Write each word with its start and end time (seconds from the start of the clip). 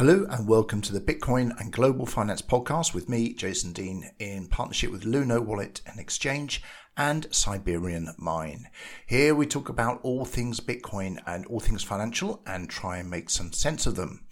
Hello 0.00 0.24
and 0.30 0.48
welcome 0.48 0.80
to 0.80 0.94
the 0.94 0.98
Bitcoin 0.98 1.52
and 1.60 1.70
Global 1.70 2.06
Finance 2.06 2.40
Podcast 2.40 2.94
with 2.94 3.10
me, 3.10 3.34
Jason 3.34 3.74
Deane, 3.74 4.10
in 4.18 4.46
partnership 4.46 4.90
with 4.90 5.04
Luno 5.04 5.44
Wallet 5.44 5.82
and 5.84 6.00
Exchange 6.00 6.62
and 6.96 7.26
Siberian 7.30 8.14
Mine. 8.16 8.70
Here 9.06 9.34
we 9.34 9.44
talk 9.44 9.68
about 9.68 10.00
all 10.02 10.24
things 10.24 10.58
Bitcoin 10.58 11.18
and 11.26 11.44
all 11.44 11.60
things 11.60 11.82
financial 11.82 12.40
and 12.46 12.70
try 12.70 12.96
and 12.96 13.10
make 13.10 13.28
some 13.28 13.52
sense 13.52 13.86
of 13.86 13.96
them. 13.96 14.24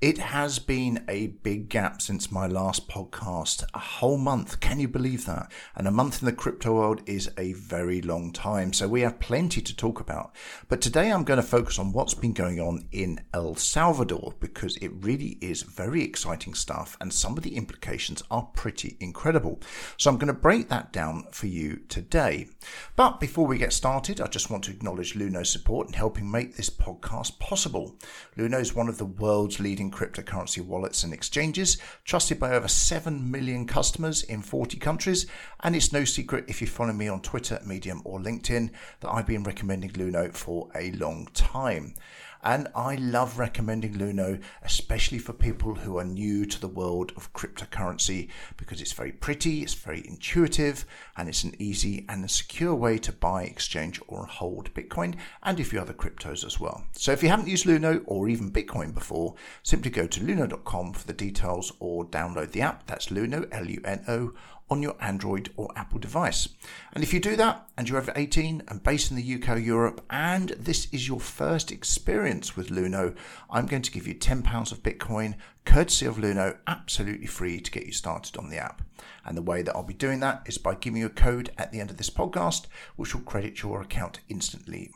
It 0.00 0.16
has 0.16 0.58
been 0.58 1.04
a 1.10 1.26
big 1.26 1.68
gap 1.68 2.00
since 2.00 2.32
my 2.32 2.46
last 2.46 2.88
podcast. 2.88 3.64
A 3.74 3.78
whole 3.78 4.16
month. 4.16 4.58
Can 4.58 4.80
you 4.80 4.88
believe 4.88 5.26
that? 5.26 5.52
And 5.76 5.86
a 5.86 5.90
month 5.90 6.22
in 6.22 6.26
the 6.26 6.32
crypto 6.32 6.72
world 6.72 7.02
is 7.04 7.30
a 7.36 7.52
very 7.52 8.00
long 8.00 8.32
time. 8.32 8.72
So 8.72 8.88
we 8.88 9.02
have 9.02 9.20
plenty 9.20 9.60
to 9.60 9.76
talk 9.76 10.00
about. 10.00 10.34
But 10.70 10.80
today 10.80 11.12
I'm 11.12 11.24
going 11.24 11.36
to 11.36 11.46
focus 11.46 11.78
on 11.78 11.92
what's 11.92 12.14
been 12.14 12.32
going 12.32 12.58
on 12.58 12.88
in 12.92 13.20
El 13.34 13.56
Salvador 13.56 14.32
because 14.40 14.78
it 14.78 14.90
really 15.04 15.36
is 15.42 15.64
very 15.64 16.02
exciting 16.02 16.54
stuff 16.54 16.96
and 16.98 17.12
some 17.12 17.36
of 17.36 17.42
the 17.42 17.54
implications 17.54 18.22
are 18.30 18.48
pretty 18.54 18.96
incredible. 19.00 19.60
So 19.98 20.08
I'm 20.08 20.16
going 20.16 20.28
to 20.28 20.32
break 20.32 20.70
that 20.70 20.94
down 20.94 21.26
for 21.30 21.46
you 21.46 21.76
today. 21.90 22.48
But 22.96 23.20
before 23.20 23.46
we 23.46 23.58
get 23.58 23.74
started, 23.74 24.18
I 24.18 24.28
just 24.28 24.48
want 24.48 24.64
to 24.64 24.70
acknowledge 24.70 25.12
Luno's 25.12 25.50
support 25.50 25.88
in 25.88 25.92
helping 25.92 26.30
make 26.30 26.56
this 26.56 26.70
podcast 26.70 27.38
possible. 27.38 27.96
Luno 28.38 28.58
is 28.58 28.74
one 28.74 28.88
of 28.88 28.96
the 28.96 29.04
world's 29.04 29.60
leading 29.60 29.89
cryptocurrency 29.90 30.64
wallets 30.64 31.02
and 31.04 31.12
exchanges, 31.12 31.78
trusted 32.04 32.38
by 32.38 32.52
over 32.52 32.68
7 32.68 33.30
million 33.30 33.66
customers 33.66 34.22
in 34.22 34.42
40 34.42 34.78
countries. 34.78 35.26
And 35.62 35.74
it's 35.76 35.92
no 35.92 36.04
secret 36.04 36.44
if 36.48 36.60
you 36.60 36.66
follow 36.66 36.92
me 36.92 37.08
on 37.08 37.22
Twitter, 37.22 37.60
Medium, 37.64 38.02
or 38.04 38.18
LinkedIn 38.20 38.70
that 39.00 39.10
I've 39.10 39.26
been 39.26 39.42
recommending 39.42 39.90
Luno 39.90 40.34
for 40.34 40.68
a 40.74 40.92
long 40.92 41.28
time. 41.34 41.94
And 42.42 42.68
I 42.74 42.94
love 42.96 43.38
recommending 43.38 43.94
Luno, 43.94 44.40
especially 44.62 45.18
for 45.18 45.32
people 45.32 45.74
who 45.74 45.98
are 45.98 46.04
new 46.04 46.46
to 46.46 46.60
the 46.60 46.68
world 46.68 47.12
of 47.16 47.32
cryptocurrency, 47.32 48.28
because 48.56 48.80
it's 48.80 48.92
very 48.92 49.12
pretty, 49.12 49.62
it's 49.62 49.74
very 49.74 50.06
intuitive, 50.06 50.86
and 51.16 51.28
it's 51.28 51.44
an 51.44 51.54
easy 51.58 52.06
and 52.08 52.24
a 52.24 52.28
secure 52.28 52.74
way 52.74 52.98
to 52.98 53.12
buy, 53.12 53.42
exchange, 53.44 54.00
or 54.08 54.24
hold 54.24 54.72
Bitcoin 54.72 55.16
and 55.42 55.60
a 55.60 55.64
few 55.64 55.80
other 55.80 55.92
cryptos 55.92 56.44
as 56.44 56.58
well. 56.58 56.84
So 56.92 57.12
if 57.12 57.22
you 57.22 57.28
haven't 57.28 57.48
used 57.48 57.66
Luno 57.66 58.02
or 58.06 58.28
even 58.28 58.50
Bitcoin 58.50 58.94
before, 58.94 59.34
simply 59.62 59.90
go 59.90 60.06
to 60.06 60.20
luno.com 60.20 60.94
for 60.94 61.06
the 61.06 61.12
details 61.12 61.72
or 61.78 62.06
download 62.06 62.52
the 62.52 62.62
app. 62.62 62.86
That's 62.86 63.08
Luno, 63.08 63.46
L 63.52 63.66
U 63.66 63.80
N 63.84 64.04
O 64.08 64.32
on 64.70 64.82
your 64.82 64.96
Android 65.00 65.50
or 65.56 65.68
Apple 65.76 65.98
device. 65.98 66.48
And 66.92 67.02
if 67.02 67.12
you 67.12 67.20
do 67.20 67.36
that 67.36 67.68
and 67.76 67.88
you're 67.88 67.98
over 67.98 68.12
18 68.14 68.62
and 68.68 68.82
based 68.82 69.10
in 69.10 69.16
the 69.16 69.34
UK 69.34 69.56
or 69.56 69.58
Europe 69.58 70.04
and 70.10 70.50
this 70.50 70.86
is 70.92 71.08
your 71.08 71.20
first 71.20 71.72
experience 71.72 72.56
with 72.56 72.68
Luno, 72.68 73.16
I'm 73.50 73.66
going 73.66 73.82
to 73.82 73.90
give 73.90 74.06
you 74.06 74.14
£10 74.14 74.72
of 74.72 74.82
Bitcoin 74.82 75.34
courtesy 75.64 76.06
of 76.06 76.16
Luno 76.16 76.56
absolutely 76.66 77.26
free 77.26 77.60
to 77.60 77.70
get 77.70 77.86
you 77.86 77.92
started 77.92 78.36
on 78.36 78.48
the 78.48 78.58
app. 78.58 78.82
And 79.24 79.36
the 79.36 79.42
way 79.42 79.62
that 79.62 79.74
I'll 79.74 79.82
be 79.82 79.94
doing 79.94 80.20
that 80.20 80.42
is 80.46 80.58
by 80.58 80.74
giving 80.74 81.00
you 81.00 81.06
a 81.06 81.10
code 81.10 81.50
at 81.58 81.72
the 81.72 81.80
end 81.80 81.90
of 81.90 81.96
this 81.96 82.10
podcast 82.10 82.66
which 82.96 83.14
will 83.14 83.22
credit 83.22 83.62
your 83.62 83.82
account 83.82 84.20
instantly 84.28 84.92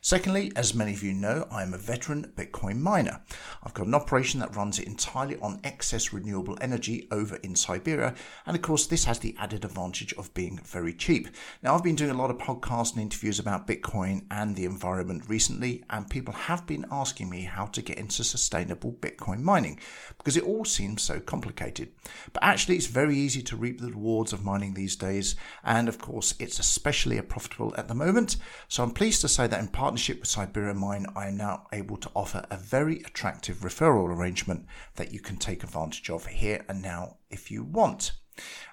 Secondly, 0.00 0.52
as 0.56 0.74
many 0.74 0.92
of 0.92 1.02
you 1.02 1.12
know, 1.12 1.46
I 1.50 1.62
am 1.62 1.74
a 1.74 1.78
veteran 1.78 2.32
Bitcoin 2.36 2.78
miner. 2.78 3.20
I've 3.62 3.74
got 3.74 3.86
an 3.86 3.94
operation 3.94 4.40
that 4.40 4.56
runs 4.56 4.78
it 4.78 4.86
entirely 4.86 5.36
on 5.40 5.60
excess 5.64 6.12
renewable 6.12 6.58
energy 6.60 7.08
over 7.10 7.36
in 7.36 7.54
Siberia, 7.56 8.14
and 8.46 8.56
of 8.56 8.62
course, 8.62 8.86
this 8.86 9.04
has 9.04 9.18
the 9.18 9.36
added 9.38 9.64
advantage 9.64 10.12
of 10.14 10.32
being 10.34 10.60
very 10.64 10.92
cheap. 10.92 11.28
Now, 11.62 11.74
I've 11.74 11.84
been 11.84 11.96
doing 11.96 12.10
a 12.10 12.14
lot 12.14 12.30
of 12.30 12.38
podcasts 12.38 12.92
and 12.92 13.02
interviews 13.02 13.38
about 13.38 13.66
Bitcoin 13.66 14.24
and 14.30 14.56
the 14.56 14.64
environment 14.64 15.24
recently, 15.28 15.84
and 15.90 16.08
people 16.08 16.34
have 16.34 16.66
been 16.66 16.86
asking 16.90 17.30
me 17.30 17.42
how 17.42 17.66
to 17.66 17.82
get 17.82 17.98
into 17.98 18.24
sustainable 18.24 18.92
Bitcoin 18.92 19.40
mining 19.40 19.78
because 20.16 20.36
it 20.36 20.44
all 20.44 20.64
seems 20.64 21.02
so 21.02 21.20
complicated. 21.20 21.92
But 22.32 22.42
actually, 22.42 22.76
it's 22.76 22.86
very 22.86 23.16
easy 23.16 23.42
to 23.42 23.56
reap 23.56 23.80
the 23.80 23.90
rewards 23.90 24.32
of 24.32 24.44
mining 24.44 24.74
these 24.74 24.96
days, 24.96 25.36
and 25.64 25.88
of 25.88 25.98
course, 25.98 26.34
it's 26.38 26.58
especially 26.58 27.20
profitable 27.22 27.74
at 27.76 27.88
the 27.88 27.94
moment. 27.94 28.36
So 28.68 28.82
I'm 28.82 28.90
pleased 28.90 29.20
to 29.22 29.28
say 29.28 29.46
that 29.46 29.60
in 29.60 29.67
partnership 29.68 30.20
with 30.20 30.28
Siberian 30.28 30.78
Mine, 30.78 31.06
I 31.14 31.28
am 31.28 31.36
now 31.36 31.66
able 31.72 31.96
to 31.98 32.10
offer 32.14 32.44
a 32.50 32.56
very 32.56 33.00
attractive 33.02 33.58
referral 33.58 34.08
arrangement 34.08 34.66
that 34.96 35.12
you 35.12 35.20
can 35.20 35.36
take 35.36 35.62
advantage 35.62 36.10
of 36.10 36.26
here 36.26 36.64
and 36.68 36.82
now 36.82 37.18
if 37.30 37.50
you 37.50 37.64
want. 37.64 38.12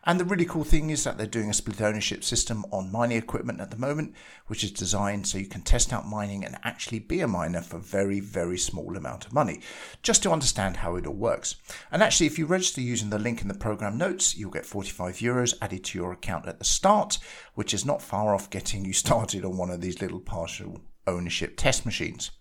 And 0.04 0.20
the 0.20 0.26
really 0.26 0.46
cool 0.46 0.64
thing 0.64 0.92
is 0.92 1.04
that 1.04 1.18
they're 1.18 1.26
doing 1.26 1.50
a 1.50 1.54
split 1.54 1.82
ownership 1.82 2.24
system 2.24 2.64
on 2.72 2.92
mining 2.92 3.18
equipment 3.18 3.60
at 3.60 3.72
the 3.72 3.78
moment, 3.78 4.14
which 4.48 4.64
is 4.64 4.72
designed 4.72 5.26
so 5.26 5.38
you 5.38 5.48
can 5.48 5.62
test 5.62 5.92
out 5.92 6.08
mining 6.08 6.46
and 6.46 6.58
actually 6.64 7.00
be 7.00 7.22
a 7.22 7.28
miner 7.28 7.62
for 7.62 7.80
very, 7.80 8.20
very 8.20 8.58
small 8.58 8.96
amount 8.96 9.26
of 9.26 9.34
money, 9.34 9.62
just 10.04 10.22
to 10.24 10.32
understand 10.32 10.78
how 10.78 10.96
it 10.96 11.08
all 11.08 11.14
works. 11.14 11.56
And 11.92 12.04
actually, 12.04 12.28
if 12.28 12.38
you 12.38 12.46
register 12.46 12.82
using 12.82 13.10
the 13.10 13.18
link 13.18 13.42
in 13.42 13.48
the 13.48 13.56
program 13.56 13.98
notes, 13.98 14.38
you'll 14.38 14.52
get 14.52 14.66
45 14.66 15.16
euros 15.18 15.56
added 15.62 15.84
to 15.86 15.98
your 15.98 16.12
account 16.12 16.48
at 16.48 16.60
the 16.60 16.66
start, 16.66 17.18
which 17.56 17.74
is 17.74 17.86
not 17.86 18.02
far 18.02 18.36
off 18.36 18.50
getting 18.50 18.86
you 18.86 18.94
started 19.06 19.44
on 19.44 19.58
one 19.58 19.72
of 19.72 19.82
these 19.82 20.02
little 20.02 20.20
partial 20.20 20.82
ownership 21.08 21.56
test 21.58 21.86
machines. 21.86 22.32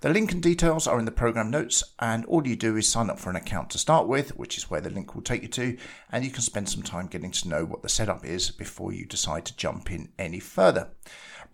The 0.00 0.10
link 0.10 0.32
and 0.32 0.42
details 0.42 0.86
are 0.86 0.98
in 0.98 1.04
the 1.04 1.12
program 1.12 1.50
notes, 1.50 1.84
and 2.00 2.24
all 2.26 2.46
you 2.46 2.56
do 2.56 2.76
is 2.76 2.88
sign 2.88 3.08
up 3.08 3.18
for 3.18 3.30
an 3.30 3.36
account 3.36 3.70
to 3.70 3.78
start 3.78 4.08
with, 4.08 4.36
which 4.36 4.58
is 4.58 4.70
where 4.70 4.80
the 4.80 4.90
link 4.90 5.14
will 5.14 5.22
take 5.22 5.42
you 5.42 5.48
to, 5.48 5.76
and 6.10 6.24
you 6.24 6.30
can 6.30 6.42
spend 6.42 6.68
some 6.68 6.82
time 6.82 7.06
getting 7.06 7.30
to 7.30 7.48
know 7.48 7.64
what 7.64 7.82
the 7.82 7.88
setup 7.88 8.24
is 8.24 8.50
before 8.50 8.92
you 8.92 9.06
decide 9.06 9.44
to 9.44 9.56
jump 9.56 9.92
in 9.92 10.10
any 10.18 10.40
further. 10.40 10.88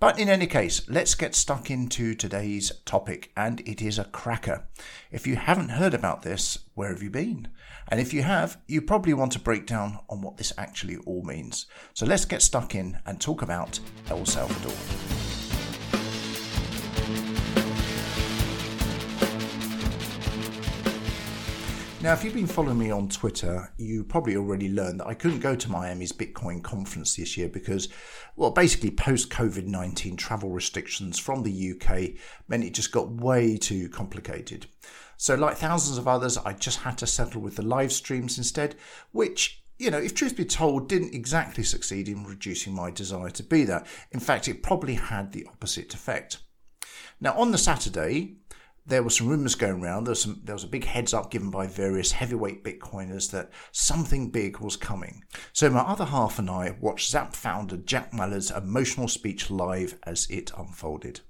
But 0.00 0.18
in 0.20 0.28
any 0.28 0.46
case, 0.46 0.88
let's 0.88 1.16
get 1.16 1.34
stuck 1.34 1.72
into 1.72 2.14
today's 2.14 2.70
topic, 2.84 3.32
and 3.36 3.60
it 3.66 3.82
is 3.82 3.98
a 3.98 4.04
cracker. 4.04 4.68
If 5.10 5.26
you 5.26 5.34
haven't 5.34 5.70
heard 5.70 5.92
about 5.92 6.22
this, 6.22 6.58
where 6.74 6.90
have 6.90 7.02
you 7.02 7.10
been? 7.10 7.48
And 7.88 8.00
if 8.00 8.14
you 8.14 8.22
have, 8.22 8.58
you 8.68 8.80
probably 8.80 9.14
want 9.14 9.34
a 9.34 9.40
breakdown 9.40 9.98
on 10.08 10.22
what 10.22 10.36
this 10.36 10.52
actually 10.56 10.98
all 10.98 11.24
means. 11.24 11.66
So 11.94 12.06
let's 12.06 12.24
get 12.24 12.42
stuck 12.42 12.76
in 12.76 13.00
and 13.06 13.20
talk 13.20 13.42
about 13.42 13.80
El 14.08 14.24
Salvador. 14.24 14.72
Now, 22.00 22.12
if 22.12 22.22
you've 22.22 22.34
been 22.34 22.46
following 22.46 22.78
me 22.78 22.92
on 22.92 23.08
Twitter, 23.08 23.72
you 23.76 24.04
probably 24.04 24.36
already 24.36 24.68
learned 24.68 25.00
that 25.00 25.08
I 25.08 25.14
couldn't 25.14 25.40
go 25.40 25.56
to 25.56 25.70
Miami's 25.70 26.12
Bitcoin 26.12 26.62
conference 26.62 27.16
this 27.16 27.36
year 27.36 27.48
because, 27.48 27.88
well, 28.36 28.52
basically 28.52 28.92
post 28.92 29.30
COVID 29.30 29.66
19 29.66 30.16
travel 30.16 30.50
restrictions 30.50 31.18
from 31.18 31.42
the 31.42 31.72
UK 31.72 32.20
meant 32.46 32.62
it 32.62 32.72
just 32.72 32.92
got 32.92 33.10
way 33.10 33.56
too 33.56 33.88
complicated. 33.88 34.66
So, 35.16 35.34
like 35.34 35.56
thousands 35.56 35.98
of 35.98 36.06
others, 36.06 36.38
I 36.38 36.52
just 36.52 36.78
had 36.78 36.98
to 36.98 37.06
settle 37.06 37.40
with 37.40 37.56
the 37.56 37.62
live 37.62 37.92
streams 37.92 38.38
instead, 38.38 38.76
which 39.10 39.64
you 39.76 39.90
know, 39.90 39.98
if 39.98 40.14
truth 40.14 40.36
be 40.36 40.44
told, 40.44 40.88
didn't 40.88 41.14
exactly 41.14 41.64
succeed 41.64 42.08
in 42.08 42.24
reducing 42.24 42.74
my 42.74 42.92
desire 42.92 43.30
to 43.30 43.42
be 43.42 43.64
there. 43.64 43.84
In 44.12 44.20
fact, 44.20 44.46
it 44.46 44.62
probably 44.62 44.94
had 44.94 45.32
the 45.32 45.46
opposite 45.46 45.94
effect. 45.94 46.38
Now, 47.20 47.32
on 47.34 47.50
the 47.50 47.58
Saturday, 47.58 48.36
there 48.88 49.02
were 49.02 49.10
some 49.10 49.28
rumors 49.28 49.54
going 49.54 49.82
around. 49.82 50.04
There 50.04 50.12
was, 50.12 50.22
some, 50.22 50.40
there 50.44 50.54
was 50.54 50.64
a 50.64 50.68
big 50.68 50.84
heads 50.84 51.14
up 51.14 51.30
given 51.30 51.50
by 51.50 51.66
various 51.66 52.12
heavyweight 52.12 52.64
Bitcoiners 52.64 53.30
that 53.30 53.50
something 53.70 54.30
big 54.30 54.58
was 54.58 54.76
coming. 54.76 55.24
So 55.52 55.70
my 55.70 55.80
other 55.80 56.06
half 56.06 56.38
and 56.38 56.50
I 56.50 56.76
watched 56.80 57.10
Zap 57.10 57.34
founder 57.34 57.76
Jack 57.76 58.12
Mallers' 58.12 58.56
emotional 58.56 59.08
speech 59.08 59.50
live 59.50 59.98
as 60.04 60.26
it 60.30 60.50
unfolded. 60.56 61.20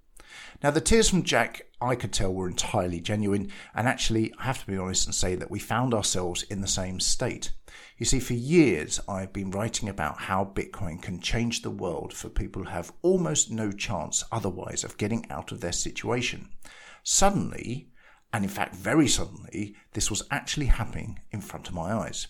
Now, 0.62 0.70
the 0.70 0.80
tears 0.80 1.08
from 1.08 1.22
Jack, 1.22 1.62
I 1.80 1.94
could 1.94 2.12
tell, 2.12 2.32
were 2.32 2.48
entirely 2.48 3.00
genuine, 3.00 3.50
and 3.74 3.88
actually, 3.88 4.32
I 4.38 4.44
have 4.44 4.60
to 4.60 4.66
be 4.66 4.76
honest 4.76 5.06
and 5.06 5.14
say 5.14 5.34
that 5.34 5.50
we 5.50 5.58
found 5.58 5.94
ourselves 5.94 6.42
in 6.44 6.60
the 6.60 6.68
same 6.68 7.00
state. 7.00 7.52
You 7.96 8.06
see, 8.06 8.20
for 8.20 8.34
years, 8.34 9.00
I've 9.08 9.32
been 9.32 9.50
writing 9.50 9.88
about 9.88 10.18
how 10.18 10.44
Bitcoin 10.44 11.00
can 11.00 11.20
change 11.20 11.62
the 11.62 11.70
world 11.70 12.12
for 12.12 12.28
people 12.28 12.64
who 12.64 12.70
have 12.70 12.92
almost 13.02 13.50
no 13.50 13.72
chance 13.72 14.24
otherwise 14.30 14.84
of 14.84 14.98
getting 14.98 15.26
out 15.30 15.50
of 15.50 15.60
their 15.60 15.72
situation. 15.72 16.50
Suddenly, 17.10 17.88
and 18.34 18.44
in 18.44 18.50
fact 18.50 18.76
very 18.76 19.08
suddenly, 19.08 19.74
this 19.94 20.10
was 20.10 20.24
actually 20.30 20.66
happening 20.66 21.18
in 21.30 21.40
front 21.40 21.66
of 21.66 21.72
my 21.72 21.90
eyes. 21.90 22.26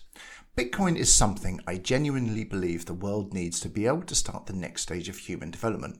Bitcoin 0.55 0.95
is 0.95 1.13
something 1.13 1.59
I 1.67 1.75
genuinely 1.75 2.45
believe 2.45 2.85
the 2.85 2.93
world 2.93 3.33
needs 3.33 3.59
to 3.59 3.67
be 3.67 3.87
able 3.87 4.03
to 4.03 4.15
start 4.15 4.45
the 4.45 4.53
next 4.53 4.83
stage 4.83 5.09
of 5.09 5.17
human 5.17 5.51
development. 5.51 5.99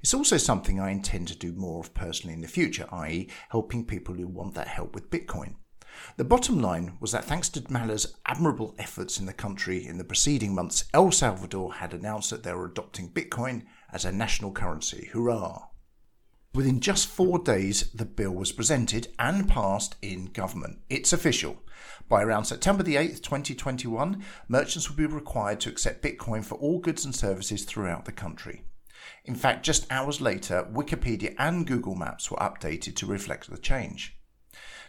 It's 0.00 0.14
also 0.14 0.38
something 0.38 0.80
I 0.80 0.90
intend 0.90 1.28
to 1.28 1.36
do 1.36 1.52
more 1.52 1.80
of 1.80 1.92
personally 1.92 2.32
in 2.32 2.40
the 2.40 2.48
future, 2.48 2.88
i.e., 2.92 3.28
helping 3.50 3.84
people 3.84 4.14
who 4.14 4.26
want 4.26 4.54
that 4.54 4.68
help 4.68 4.94
with 4.94 5.10
Bitcoin. 5.10 5.56
The 6.16 6.24
bottom 6.24 6.62
line 6.62 6.96
was 7.00 7.12
that 7.12 7.26
thanks 7.26 7.50
to 7.50 7.60
Mallers' 7.70 8.14
admirable 8.24 8.74
efforts 8.78 9.20
in 9.20 9.26
the 9.26 9.34
country 9.34 9.86
in 9.86 9.98
the 9.98 10.02
preceding 10.02 10.54
months, 10.54 10.86
El 10.94 11.12
Salvador 11.12 11.74
had 11.74 11.92
announced 11.92 12.30
that 12.30 12.42
they 12.42 12.54
were 12.54 12.64
adopting 12.64 13.10
Bitcoin 13.10 13.64
as 13.92 14.06
a 14.06 14.12
national 14.12 14.52
currency. 14.52 15.10
Hurrah! 15.12 15.68
Within 16.54 16.78
just 16.78 17.08
four 17.08 17.40
days, 17.40 17.90
the 17.90 18.04
bill 18.04 18.30
was 18.30 18.52
presented 18.52 19.08
and 19.18 19.48
passed 19.48 19.96
in 20.00 20.26
government. 20.26 20.78
It's 20.88 21.12
official. 21.12 21.60
By 22.08 22.22
around 22.22 22.44
September 22.44 22.84
the 22.84 22.94
8th, 22.94 23.22
2021, 23.22 24.22
merchants 24.46 24.88
will 24.88 24.96
be 24.96 25.06
required 25.06 25.58
to 25.60 25.70
accept 25.70 26.04
Bitcoin 26.04 26.44
for 26.44 26.54
all 26.54 26.78
goods 26.78 27.04
and 27.04 27.12
services 27.12 27.64
throughout 27.64 28.04
the 28.04 28.12
country. 28.12 28.62
In 29.24 29.34
fact, 29.34 29.64
just 29.64 29.90
hours 29.90 30.20
later, 30.20 30.68
Wikipedia 30.72 31.34
and 31.38 31.66
Google 31.66 31.96
Maps 31.96 32.30
were 32.30 32.36
updated 32.36 32.94
to 32.96 33.06
reflect 33.06 33.50
the 33.50 33.58
change. 33.58 34.16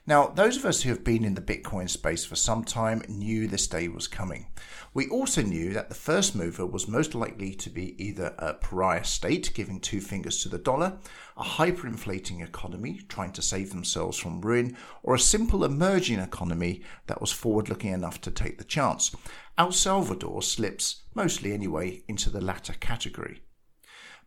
Now, 0.08 0.28
those 0.28 0.56
of 0.56 0.66
us 0.66 0.84
who 0.84 0.90
have 0.90 1.04
been 1.04 1.26
in 1.26 1.34
the 1.34 1.42
Bitcoin 1.42 1.90
space 1.90 2.24
for 2.24 2.36
some 2.36 2.64
time 2.64 3.02
knew 3.08 3.48
this 3.48 3.66
day 3.66 3.88
was 3.88 4.08
coming. 4.08 4.46
We 4.94 5.10
also 5.10 5.42
knew 5.42 5.74
that 5.74 5.90
the 5.90 5.96
first 5.96 6.36
mover 6.36 6.64
was 6.64 6.88
most 6.88 7.16
likely 7.16 7.56
to 7.56 7.72
be 7.72 7.96
either 8.02 8.36
a 8.38 8.54
pariah 8.54 9.04
state 9.04 9.52
giving 9.56 9.80
two 9.80 10.02
fingers 10.02 10.44
to 10.44 10.50
the 10.50 10.60
dollar, 10.60 11.00
a 11.36 11.44
hyperinflating 11.44 12.44
economy 12.44 13.02
trying 13.10 13.32
to 13.32 13.42
save 13.42 13.72
themselves 13.72 14.20
from 14.20 14.42
ruin, 14.42 14.78
or 15.02 15.16
a 15.16 15.20
simple 15.20 15.64
emerging 15.66 16.20
economy 16.20 16.84
that 17.08 17.20
was 17.20 17.32
forward 17.32 17.68
looking 17.68 17.92
enough 17.92 18.22
to 18.22 18.30
take 18.30 18.60
the 18.60 18.64
chance. 18.64 19.16
El 19.58 19.72
Salvador 19.72 20.44
slips, 20.44 21.02
mostly 21.16 21.52
anyway, 21.52 22.04
into 22.08 22.30
the 22.30 22.42
latter 22.42 22.74
category. 22.74 23.42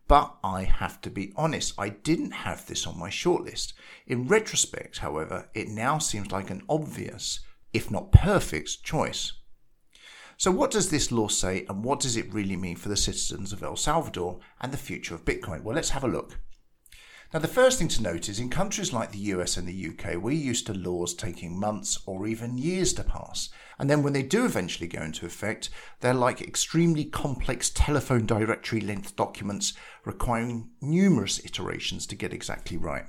But 0.08 0.36
I 0.42 0.62
have 0.64 1.02
to 1.02 1.10
be 1.10 1.34
honest, 1.36 1.74
I 1.78 1.90
didn't 1.90 2.30
have 2.30 2.66
this 2.66 2.86
on 2.86 2.98
my 2.98 3.10
shortlist. 3.10 3.74
In 4.06 4.26
retrospect, 4.26 4.98
however, 4.98 5.50
it 5.52 5.68
now 5.68 5.98
seems 5.98 6.32
like 6.32 6.48
an 6.48 6.62
obvious, 6.66 7.40
if 7.74 7.90
not 7.90 8.10
perfect, 8.10 8.82
choice. 8.82 9.34
So, 10.38 10.50
what 10.50 10.70
does 10.70 10.88
this 10.88 11.12
law 11.12 11.28
say, 11.28 11.66
and 11.68 11.84
what 11.84 12.00
does 12.00 12.16
it 12.16 12.32
really 12.32 12.56
mean 12.56 12.76
for 12.76 12.88
the 12.88 12.96
citizens 12.96 13.52
of 13.52 13.62
El 13.62 13.76
Salvador 13.76 14.38
and 14.60 14.72
the 14.72 14.78
future 14.78 15.14
of 15.14 15.26
Bitcoin? 15.26 15.62
Well, 15.62 15.74
let's 15.74 15.90
have 15.90 16.04
a 16.04 16.08
look. 16.08 16.38
Now, 17.34 17.40
the 17.40 17.46
first 17.46 17.78
thing 17.78 17.88
to 17.88 18.02
note 18.02 18.30
is 18.30 18.40
in 18.40 18.48
countries 18.48 18.94
like 18.94 19.12
the 19.12 19.18
US 19.34 19.58
and 19.58 19.68
the 19.68 19.88
UK, 19.90 20.16
we're 20.16 20.30
used 20.30 20.66
to 20.66 20.72
laws 20.72 21.12
taking 21.12 21.60
months 21.60 21.98
or 22.06 22.26
even 22.26 22.56
years 22.56 22.94
to 22.94 23.04
pass. 23.04 23.50
And 23.78 23.90
then 23.90 24.02
when 24.02 24.14
they 24.14 24.22
do 24.22 24.46
eventually 24.46 24.88
go 24.88 25.02
into 25.02 25.26
effect, 25.26 25.68
they're 26.00 26.14
like 26.14 26.40
extremely 26.40 27.04
complex 27.04 27.68
telephone 27.68 28.24
directory 28.24 28.80
length 28.80 29.14
documents 29.14 29.74
requiring 30.06 30.70
numerous 30.80 31.38
iterations 31.44 32.06
to 32.06 32.16
get 32.16 32.32
exactly 32.32 32.78
right. 32.78 33.04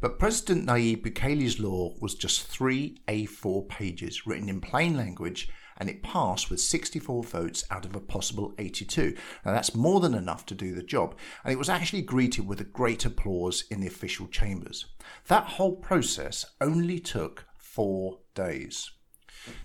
But 0.00 0.20
President 0.20 0.64
Nayib 0.64 1.02
Bukele's 1.02 1.58
law 1.58 1.94
was 2.00 2.14
just 2.14 2.46
three 2.46 3.02
A4 3.08 3.68
pages 3.68 4.28
written 4.28 4.48
in 4.48 4.60
plain 4.60 4.96
language 4.96 5.48
and 5.80 5.88
it 5.88 6.02
passed 6.02 6.50
with 6.50 6.60
64 6.60 7.24
votes 7.24 7.64
out 7.70 7.84
of 7.84 7.96
a 7.96 8.00
possible 8.00 8.54
82. 8.58 9.16
Now 9.44 9.52
that's 9.52 9.74
more 9.74 9.98
than 9.98 10.14
enough 10.14 10.46
to 10.46 10.54
do 10.54 10.74
the 10.74 10.82
job, 10.82 11.16
and 11.42 11.52
it 11.52 11.58
was 11.58 11.70
actually 11.70 12.02
greeted 12.02 12.46
with 12.46 12.60
a 12.60 12.64
great 12.64 13.04
applause 13.04 13.64
in 13.70 13.80
the 13.80 13.88
official 13.88 14.28
chambers. 14.28 14.86
That 15.26 15.44
whole 15.44 15.74
process 15.74 16.44
only 16.60 17.00
took 17.00 17.46
four 17.56 18.18
days. 18.34 18.90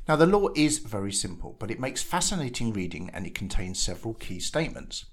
Now, 0.07 0.15
the 0.15 0.25
law 0.25 0.47
is 0.55 0.77
very 0.77 1.11
simple, 1.11 1.55
but 1.59 1.69
it 1.69 1.81
makes 1.81 2.01
fascinating 2.01 2.71
reading 2.71 3.09
and 3.13 3.27
it 3.27 3.35
contains 3.35 3.77
several 3.77 4.13
key 4.13 4.39
statements. 4.39 5.05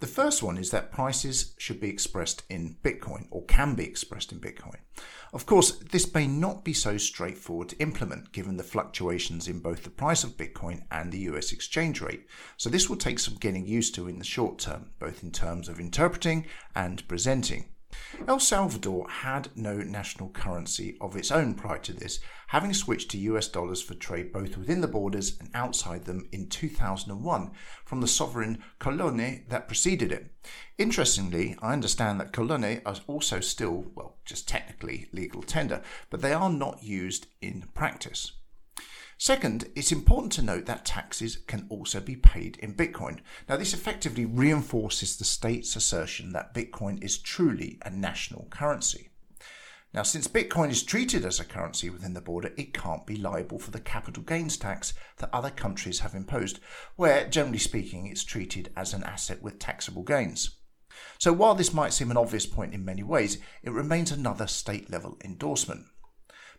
The 0.00 0.06
first 0.06 0.42
one 0.42 0.58
is 0.58 0.70
that 0.70 0.92
prices 0.92 1.54
should 1.58 1.80
be 1.80 1.88
expressed 1.88 2.42
in 2.48 2.76
Bitcoin 2.82 3.26
or 3.30 3.44
can 3.44 3.74
be 3.74 3.84
expressed 3.84 4.32
in 4.32 4.40
Bitcoin. 4.40 4.76
Of 5.32 5.46
course, 5.46 5.72
this 5.90 6.12
may 6.14 6.26
not 6.26 6.64
be 6.64 6.72
so 6.72 6.96
straightforward 6.96 7.70
to 7.70 7.78
implement 7.78 8.32
given 8.32 8.56
the 8.56 8.62
fluctuations 8.62 9.48
in 9.48 9.60
both 9.60 9.82
the 9.82 9.90
price 9.90 10.22
of 10.22 10.36
Bitcoin 10.36 10.84
and 10.90 11.10
the 11.10 11.20
US 11.30 11.52
exchange 11.52 12.00
rate. 12.00 12.26
So 12.56 12.70
this 12.70 12.88
will 12.88 12.96
take 12.96 13.18
some 13.18 13.34
getting 13.34 13.66
used 13.66 13.94
to 13.96 14.08
in 14.08 14.18
the 14.18 14.24
short 14.24 14.58
term, 14.58 14.90
both 14.98 15.22
in 15.22 15.32
terms 15.32 15.68
of 15.68 15.80
interpreting 15.80 16.46
and 16.74 17.06
presenting. 17.08 17.66
El 18.26 18.40
Salvador 18.40 19.08
had 19.08 19.50
no 19.54 19.76
national 19.78 20.30
currency 20.30 20.96
of 21.00 21.16
its 21.16 21.30
own 21.30 21.54
prior 21.54 21.78
to 21.78 21.92
this, 21.92 22.20
having 22.48 22.72
switched 22.72 23.10
to 23.10 23.18
US 23.18 23.48
dollars 23.48 23.82
for 23.82 23.94
trade 23.94 24.32
both 24.32 24.56
within 24.56 24.80
the 24.80 24.88
borders 24.88 25.38
and 25.38 25.50
outside 25.54 26.04
them 26.04 26.28
in 26.32 26.48
2001 26.48 27.50
from 27.84 28.00
the 28.00 28.08
sovereign 28.08 28.62
Colone 28.78 29.44
that 29.48 29.66
preceded 29.66 30.12
it. 30.12 30.32
Interestingly, 30.78 31.56
I 31.60 31.72
understand 31.72 32.20
that 32.20 32.32
Colone 32.32 32.80
are 32.86 32.96
also 33.06 33.40
still, 33.40 33.90
well, 33.94 34.16
just 34.24 34.48
technically 34.48 35.08
legal 35.12 35.42
tender, 35.42 35.82
but 36.10 36.22
they 36.22 36.32
are 36.32 36.50
not 36.50 36.82
used 36.82 37.26
in 37.40 37.68
practice. 37.74 38.32
Second, 39.18 39.70
it's 39.74 39.92
important 39.92 40.32
to 40.32 40.42
note 40.42 40.66
that 40.66 40.84
taxes 40.84 41.36
can 41.46 41.66
also 41.68 42.00
be 42.00 42.16
paid 42.16 42.56
in 42.58 42.74
Bitcoin. 42.74 43.20
Now, 43.48 43.56
this 43.56 43.72
effectively 43.72 44.24
reinforces 44.24 45.16
the 45.16 45.24
state's 45.24 45.76
assertion 45.76 46.32
that 46.32 46.54
Bitcoin 46.54 47.02
is 47.02 47.18
truly 47.18 47.78
a 47.82 47.90
national 47.90 48.46
currency. 48.50 49.10
Now, 49.94 50.02
since 50.02 50.26
Bitcoin 50.26 50.70
is 50.70 50.82
treated 50.82 51.24
as 51.24 51.38
a 51.38 51.44
currency 51.44 51.88
within 51.88 52.14
the 52.14 52.20
border, 52.20 52.52
it 52.56 52.74
can't 52.74 53.06
be 53.06 53.14
liable 53.16 53.60
for 53.60 53.70
the 53.70 53.78
capital 53.78 54.24
gains 54.24 54.56
tax 54.56 54.92
that 55.18 55.32
other 55.32 55.50
countries 55.50 56.00
have 56.00 56.16
imposed, 56.16 56.58
where, 56.96 57.28
generally 57.28 57.58
speaking, 57.58 58.08
it's 58.08 58.24
treated 58.24 58.72
as 58.76 58.92
an 58.92 59.04
asset 59.04 59.40
with 59.40 59.60
taxable 59.60 60.02
gains. 60.02 60.56
So, 61.18 61.32
while 61.32 61.54
this 61.54 61.72
might 61.72 61.92
seem 61.92 62.10
an 62.10 62.16
obvious 62.16 62.46
point 62.46 62.74
in 62.74 62.84
many 62.84 63.04
ways, 63.04 63.38
it 63.62 63.70
remains 63.70 64.10
another 64.10 64.48
state 64.48 64.90
level 64.90 65.16
endorsement. 65.24 65.86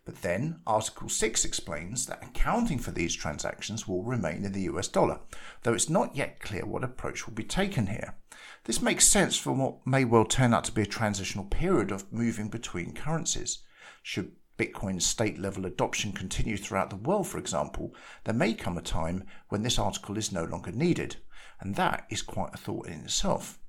But 0.06 0.22
then 0.22 0.62
Article 0.68 1.10
6 1.10 1.44
explains 1.44 2.06
that 2.06 2.24
accounting 2.24 2.78
for 2.78 2.92
these 2.92 3.16
transactions 3.16 3.88
will 3.88 4.04
remain 4.04 4.46
in 4.46 4.52
the 4.52 4.70
US 4.72 4.88
dollar, 4.88 5.20
though 5.64 5.74
it's 5.74 5.90
not 5.90 6.16
yet 6.16 6.40
clear 6.40 6.64
what 6.64 6.84
approach 6.84 7.26
will 7.26 7.34
be 7.34 7.44
taken 7.44 7.88
here. 7.88 8.16
This 8.66 8.84
makes 8.84 9.08
sense 9.08 9.36
for 9.36 9.54
what 9.54 9.86
may 9.86 10.06
well 10.06 10.26
turn 10.26 10.54
out 10.54 10.64
to 10.66 10.72
be 10.72 10.84
a 10.84 10.88
transitional 10.88 11.46
period 11.46 11.92
of 11.92 12.14
moving 12.14 12.50
between 12.50 12.94
currencies. 12.94 13.64
Should 14.04 14.34
Bitcoin's 14.60 15.06
state 15.06 15.40
level 15.40 15.66
adoption 15.66 16.14
continue 16.14 16.56
throughout 16.56 16.92
the 16.92 16.96
world, 16.96 17.28
for 17.28 17.40
example, 17.40 17.94
there 18.26 18.34
may 18.34 18.54
come 18.54 18.78
a 18.78 18.82
time 18.82 19.26
when 19.50 19.64
this 19.64 19.80
article 19.80 20.18
is 20.18 20.32
no 20.32 20.44
longer 20.46 20.72
needed, 20.72 21.18
and 21.60 21.76
that 21.76 22.06
is 22.12 22.22
quite 22.22 22.54
a 22.54 22.58
thought 22.58 22.88
in 22.88 23.02
itself. 23.02 23.60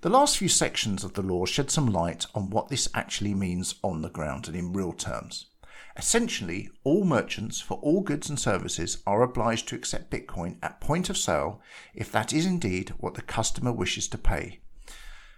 The 0.00 0.10
last 0.10 0.36
few 0.38 0.48
sections 0.48 1.04
of 1.04 1.14
the 1.14 1.22
law 1.22 1.46
shed 1.46 1.70
some 1.70 1.86
light 1.86 2.26
on 2.34 2.50
what 2.50 2.68
this 2.68 2.88
actually 2.94 3.34
means 3.34 3.76
on 3.82 4.02
the 4.02 4.10
ground 4.10 4.46
and 4.46 4.56
in 4.56 4.72
real 4.72 4.92
terms. 4.92 5.46
Essentially, 5.96 6.70
all 6.82 7.04
merchants 7.04 7.60
for 7.60 7.78
all 7.78 8.00
goods 8.00 8.28
and 8.28 8.38
services 8.38 9.02
are 9.06 9.22
obliged 9.22 9.68
to 9.68 9.76
accept 9.76 10.10
Bitcoin 10.10 10.56
at 10.62 10.80
point 10.80 11.08
of 11.08 11.16
sale 11.16 11.60
if 11.94 12.10
that 12.10 12.32
is 12.32 12.46
indeed 12.46 12.90
what 12.98 13.14
the 13.14 13.22
customer 13.22 13.72
wishes 13.72 14.08
to 14.08 14.18
pay. 14.18 14.60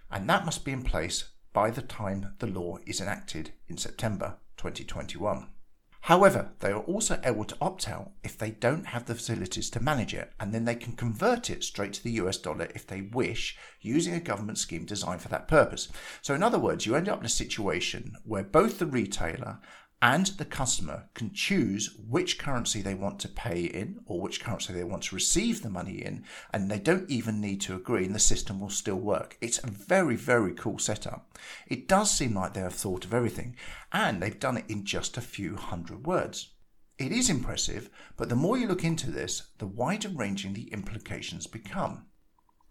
And 0.09 0.29
that 0.29 0.45
must 0.45 0.65
be 0.65 0.71
in 0.71 0.83
place 0.83 1.29
by 1.53 1.69
the 1.69 1.81
time 1.81 2.33
the 2.39 2.47
law 2.47 2.77
is 2.85 2.99
enacted 2.99 3.51
in 3.67 3.77
September 3.77 4.37
2021. 4.57 5.47
However, 6.01 6.51
they 6.59 6.71
are 6.71 6.81
also 6.81 7.19
able 7.23 7.43
to 7.45 7.57
opt 7.59 7.89
out 7.89 8.11
if 8.23 8.37
they 8.37 8.51
don't 8.51 8.87
have 8.87 9.05
the 9.05 9.15
facilities 9.15 9.69
to 9.71 9.83
manage 9.83 10.13
it, 10.13 10.31
and 10.39 10.53
then 10.53 10.65
they 10.65 10.75
can 10.75 10.93
convert 10.93 11.49
it 11.49 11.63
straight 11.63 11.93
to 11.93 12.03
the 12.03 12.11
US 12.11 12.37
dollar 12.37 12.69
if 12.73 12.87
they 12.87 13.01
wish, 13.01 13.57
using 13.81 14.13
a 14.13 14.19
government 14.19 14.57
scheme 14.57 14.85
designed 14.85 15.21
for 15.21 15.29
that 15.29 15.47
purpose. 15.47 15.89
So, 16.21 16.33
in 16.33 16.43
other 16.43 16.59
words, 16.59 16.85
you 16.85 16.95
end 16.95 17.09
up 17.09 17.19
in 17.19 17.25
a 17.25 17.29
situation 17.29 18.15
where 18.23 18.43
both 18.43 18.79
the 18.79 18.85
retailer 18.85 19.59
and 20.01 20.27
the 20.27 20.45
customer 20.45 21.09
can 21.15 21.33
choose 21.33 21.95
which 22.07 22.37
currency 22.37 22.81
they 22.81 22.93
want 22.93 23.19
to 23.19 23.27
pay 23.27 23.61
in 23.61 23.99
or 24.05 24.21
which 24.21 24.39
currency 24.39 24.71
they 24.71 24.83
want 24.83 25.03
to 25.03 25.15
receive 25.15 25.61
the 25.63 25.69
money 25.69 26.03
in, 26.03 26.23
and 26.53 26.69
they 26.69 26.79
don't 26.79 27.09
even 27.09 27.41
need 27.41 27.61
to 27.61 27.75
agree, 27.75 28.05
and 28.05 28.13
the 28.13 28.19
system 28.19 28.59
will 28.59 28.69
still 28.69 28.99
work. 28.99 29.37
It's 29.41 29.63
a 29.63 29.71
very, 29.71 30.15
very 30.15 30.53
cool 30.53 30.77
setup. 30.77 31.37
It 31.67 31.87
does 31.87 32.11
seem 32.11 32.35
like 32.35 32.53
they 32.53 32.61
have 32.61 32.75
thought 32.75 33.05
of 33.05 33.13
everything, 33.13 33.55
and 33.91 34.21
they've 34.21 34.39
done 34.39 34.57
it 34.57 34.65
in 34.69 34.85
just 34.85 35.17
a 35.17 35.21
few 35.21 35.55
hundred 35.55 36.05
words. 36.05 36.53
It 36.99 37.11
is 37.11 37.29
impressive, 37.29 37.89
but 38.17 38.29
the 38.29 38.35
more 38.35 38.57
you 38.57 38.67
look 38.67 38.83
into 38.83 39.11
this, 39.11 39.49
the 39.57 39.67
wider 39.67 40.09
ranging 40.09 40.53
the 40.53 40.71
implications 40.73 41.47
become. 41.47 42.05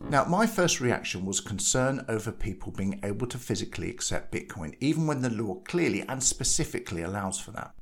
Mm. 0.02 0.10
Now, 0.10 0.24
my 0.24 0.46
first 0.46 0.80
reaction 0.80 1.24
was 1.24 1.40
concern 1.40 2.04
over 2.08 2.30
people 2.32 2.72
being 2.72 3.00
able 3.02 3.26
to 3.28 3.38
physically 3.38 3.90
accept 3.90 4.32
Bitcoin, 4.32 4.76
even 4.80 5.06
when 5.06 5.22
the 5.22 5.30
law 5.30 5.56
clearly 5.64 6.02
and 6.02 6.22
specifically 6.22 7.02
allows 7.02 7.40
for 7.40 7.50
that. 7.52 7.72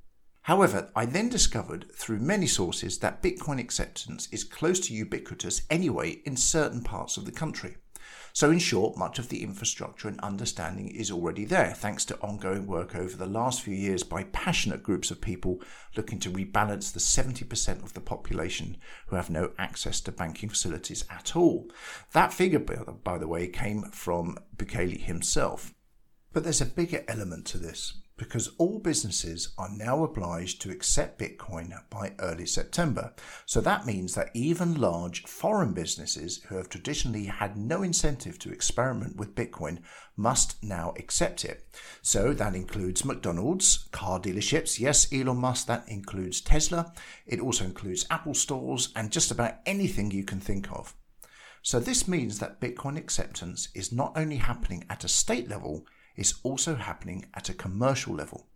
However, 0.42 0.90
I 0.94 1.06
then 1.06 1.30
discovered 1.30 1.90
through 1.94 2.18
many 2.18 2.46
sources 2.46 2.98
that 2.98 3.22
Bitcoin 3.22 3.58
acceptance 3.58 4.28
is 4.30 4.44
close 4.44 4.78
to 4.80 4.94
ubiquitous 4.94 5.62
anyway 5.70 6.20
in 6.26 6.36
certain 6.36 6.82
parts 6.82 7.16
of 7.16 7.24
the 7.24 7.32
country. 7.32 7.76
So, 8.34 8.50
in 8.50 8.58
short, 8.58 8.96
much 8.96 9.20
of 9.20 9.28
the 9.28 9.44
infrastructure 9.44 10.08
and 10.08 10.18
understanding 10.18 10.88
is 10.88 11.08
already 11.08 11.44
there, 11.44 11.70
thanks 11.70 12.04
to 12.06 12.18
ongoing 12.20 12.66
work 12.66 12.96
over 12.96 13.16
the 13.16 13.26
last 13.26 13.62
few 13.62 13.76
years 13.76 14.02
by 14.02 14.24
passionate 14.24 14.82
groups 14.82 15.12
of 15.12 15.20
people 15.20 15.62
looking 15.96 16.18
to 16.18 16.32
rebalance 16.32 16.92
the 16.92 16.98
70% 16.98 17.84
of 17.84 17.94
the 17.94 18.00
population 18.00 18.76
who 19.06 19.14
have 19.14 19.30
no 19.30 19.52
access 19.56 20.00
to 20.00 20.10
banking 20.10 20.48
facilities 20.48 21.04
at 21.10 21.36
all. 21.36 21.70
That 22.10 22.32
figure, 22.32 22.58
by 22.58 23.18
the 23.18 23.28
way, 23.28 23.46
came 23.46 23.84
from 23.92 24.36
Bukele 24.56 25.00
himself. 25.00 25.72
But 26.32 26.42
there's 26.42 26.60
a 26.60 26.66
bigger 26.66 27.04
element 27.06 27.46
to 27.46 27.58
this 27.58 27.94
because 28.16 28.52
all 28.58 28.78
businesses 28.78 29.54
are 29.58 29.70
now 29.70 30.04
obliged 30.04 30.60
to 30.62 30.70
accept 30.70 31.18
Bitcoin 31.18 31.72
by 31.90 32.12
early 32.20 32.46
September. 32.46 33.12
So 33.44 33.60
that 33.60 33.86
means 33.86 34.14
that 34.14 34.30
even 34.34 34.80
large 34.80 35.24
foreign 35.24 35.72
businesses 35.72 36.42
who 36.44 36.56
have 36.56 36.68
traditionally 36.68 37.24
had 37.24 37.56
no 37.56 37.82
incentive 37.82 38.38
to 38.40 38.52
experiment 38.52 39.16
with 39.16 39.34
Bitcoin 39.34 39.78
must 40.16 40.62
now 40.62 40.94
accept 40.96 41.44
it. 41.44 41.66
So 42.02 42.32
that 42.32 42.54
includes 42.54 43.04
McDonald's, 43.04 43.88
car 43.90 44.20
dealerships, 44.20 44.78
yes, 44.78 45.12
Elon 45.12 45.38
Musk, 45.38 45.66
that 45.66 45.88
includes 45.88 46.40
Tesla, 46.40 46.92
it 47.26 47.40
also 47.40 47.64
includes 47.64 48.06
Apple 48.10 48.34
stores, 48.34 48.92
and 48.94 49.10
just 49.10 49.30
about 49.32 49.54
anything 49.66 50.10
you 50.10 50.24
can 50.24 50.38
think 50.38 50.70
of. 50.70 50.94
So 51.62 51.80
this 51.80 52.06
means 52.06 52.38
that 52.38 52.60
Bitcoin 52.60 52.98
acceptance 52.98 53.68
is 53.74 53.90
not 53.90 54.12
only 54.16 54.36
happening 54.36 54.84
at 54.90 55.02
a 55.02 55.08
state 55.08 55.48
level, 55.48 55.86
is 56.16 56.34
also 56.42 56.74
happening 56.74 57.26
at 57.34 57.48
a 57.48 57.54
commercial 57.54 58.14
level. 58.14 58.46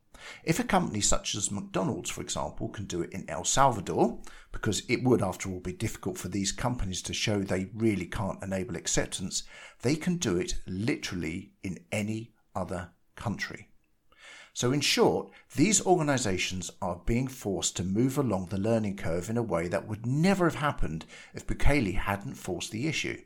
If 0.43 0.59
a 0.59 0.65
company 0.65 1.01
such 1.01 1.35
as 1.35 1.51
McDonald's, 1.51 2.11
for 2.11 2.23
example, 2.23 2.69
can 2.69 2.87
do 2.87 3.03
it 3.03 3.13
in 3.13 3.29
El 3.31 3.45
Salvador, 3.45 4.19
because 4.51 4.83
it 4.89 5.05
would, 5.05 5.23
after 5.23 5.49
all, 5.49 5.61
be 5.61 5.73
difficult 5.73 6.19
for 6.19 6.29
these 6.29 6.51
companies 6.51 7.03
to 7.03 7.15
show 7.15 7.41
they 7.41 7.71
really 7.75 8.07
can't 8.07 8.43
enable 8.43 8.77
acceptance, 8.77 9.45
they 9.83 9.95
can 9.95 10.17
do 10.17 10.37
it 10.37 10.61
literally 10.67 11.53
in 11.63 11.79
any 11.93 12.33
other 12.55 12.91
country. 13.15 13.69
So, 14.53 14.73
in 14.73 14.81
short, 14.81 15.31
these 15.55 15.87
organisations 15.87 16.73
are 16.83 17.01
being 17.07 17.29
forced 17.29 17.77
to 17.77 17.85
move 17.85 18.19
along 18.19 18.47
the 18.47 18.59
learning 18.59 18.97
curve 18.97 19.31
in 19.31 19.37
a 19.37 19.43
way 19.43 19.69
that 19.69 19.87
would 19.87 20.05
never 20.05 20.47
have 20.47 20.57
happened 20.57 21.07
if 21.33 21.47
Bukele 21.47 21.95
hadn't 21.95 22.35
forced 22.35 22.73
the 22.73 22.89
issue. 22.89 23.23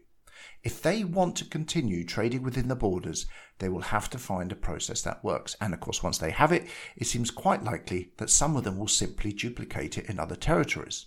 If 0.63 0.83
they 0.83 1.05
want 1.05 1.37
to 1.37 1.45
continue 1.45 2.05
trading 2.05 2.43
within 2.43 2.69
the 2.69 2.77
borders, 2.77 3.27
they 3.59 3.69
will 3.69 3.81
have 3.81 4.09
to 4.11 4.19
find 4.19 4.53
a 4.53 4.57
process 4.57 5.03
that 5.03 5.25
works. 5.25 5.57
And 5.61 5.75
of 5.75 5.81
course, 5.81 6.03
once 6.03 6.19
they 6.19 6.31
have 6.31 6.53
it, 6.53 6.67
it 6.97 7.07
seems 7.07 7.31
quite 7.31 7.63
likely 7.63 8.13
that 8.19 8.31
some 8.31 8.57
of 8.57 8.65
them 8.65 8.77
will 8.77 8.89
simply 8.89 9.33
duplicate 9.33 9.99
it 9.99 10.07
in 10.07 10.19
other 10.19 10.37
territories. 10.37 11.07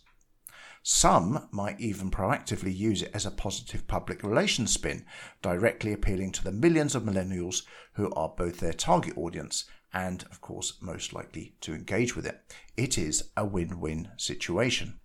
Some 0.83 1.47
might 1.51 1.79
even 1.79 2.11
proactively 2.11 2.75
use 2.75 3.01
it 3.01 3.09
as 3.11 3.25
a 3.25 3.31
positive 3.31 3.87
public 3.87 4.21
relations 4.21 4.71
spin, 4.71 5.03
directly 5.41 5.93
appealing 5.93 6.31
to 6.33 6.43
the 6.43 6.51
millions 6.51 6.93
of 6.93 7.01
millennials 7.01 7.63
who 7.93 8.13
are 8.13 8.29
both 8.29 8.59
their 8.59 8.71
target 8.73 9.17
audience 9.17 9.65
and, 9.91 10.23
of 10.29 10.41
course, 10.41 10.73
most 10.81 11.11
likely 11.11 11.55
to 11.61 11.73
engage 11.73 12.15
with 12.15 12.27
it. 12.27 12.39
It 12.77 12.97
is 12.97 13.31
a 13.35 13.45
win 13.45 13.79
win 13.79 14.09
situation. 14.17 14.99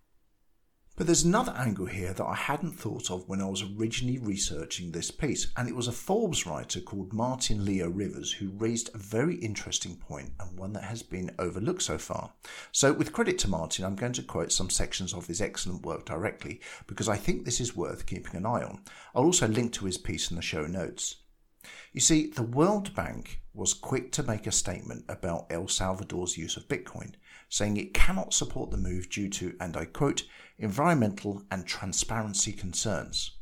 But 1.01 1.07
there's 1.07 1.25
another 1.25 1.55
angle 1.57 1.87
here 1.87 2.13
that 2.13 2.27
I 2.27 2.35
hadn't 2.35 2.79
thought 2.79 3.11
of 3.11 3.27
when 3.27 3.41
I 3.41 3.47
was 3.47 3.63
originally 3.63 4.19
researching 4.19 4.93
this 4.93 5.11
piece, 5.11 5.51
and 5.57 5.67
it 5.67 5.75
was 5.75 5.89
a 5.89 5.93
Forbes 5.93 6.45
writer 6.45 6.79
called 6.79 7.15
Martin 7.15 7.65
Leo 7.65 7.89
Rivers 7.89 8.33
who 8.33 8.51
raised 8.51 8.91
a 8.93 8.99
very 8.99 9.37
interesting 9.37 9.97
point 9.97 10.33
and 10.39 10.59
one 10.59 10.75
that 10.75 10.85
has 10.85 11.03
been 11.03 11.31
overlooked 11.39 11.81
so 11.81 11.97
far. 11.97 12.35
So, 12.71 12.93
with 12.93 13.15
credit 13.15 13.39
to 13.39 13.49
Martin, 13.49 13.87
I'm 13.87 13.97
going 13.97 14.13
to 14.13 14.23
quote 14.23 14.53
some 14.53 14.69
sections 14.69 15.15
of 15.15 15.27
his 15.27 15.41
excellent 15.41 15.87
work 15.87 16.05
directly 16.05 16.61
because 16.87 17.09
I 17.09 17.17
think 17.17 17.47
this 17.47 17.63
is 17.63 17.75
worth 17.75 18.05
keeping 18.05 18.37
an 18.37 18.45
eye 18.45 18.63
on. 18.63 18.83
I'll 19.15 19.25
also 19.25 19.49
link 19.49 19.73
to 19.73 19.87
his 19.87 19.97
piece 19.97 20.31
in 20.31 20.37
the 20.37 20.43
show 20.43 20.67
notes. 20.67 21.17
You 21.95 22.01
see, 22.01 22.27
the 22.27 22.43
World 22.43 22.95
Bank 22.95 23.41
was 23.55 23.75
quick 23.75 24.13
to 24.13 24.23
make 24.23 24.47
a 24.47 24.53
statement 24.53 25.07
about 25.09 25.47
El 25.51 25.67
Salvador's 25.67 26.37
use 26.37 26.57
of 26.57 26.69
Bitcoin, 26.69 27.15
saying 27.51 27.77
it 27.77 27.93
cannot 27.93 28.33
support 28.33 28.71
the 28.71 28.79
move 28.79 29.11
due 29.11 29.29
to, 29.29 29.55
and 29.61 29.77
I 29.77 29.85
quote, 29.85 30.23
environmental 30.59 31.43
and 31.51 31.67
transparency 31.67 32.53
concerns. 32.53 33.33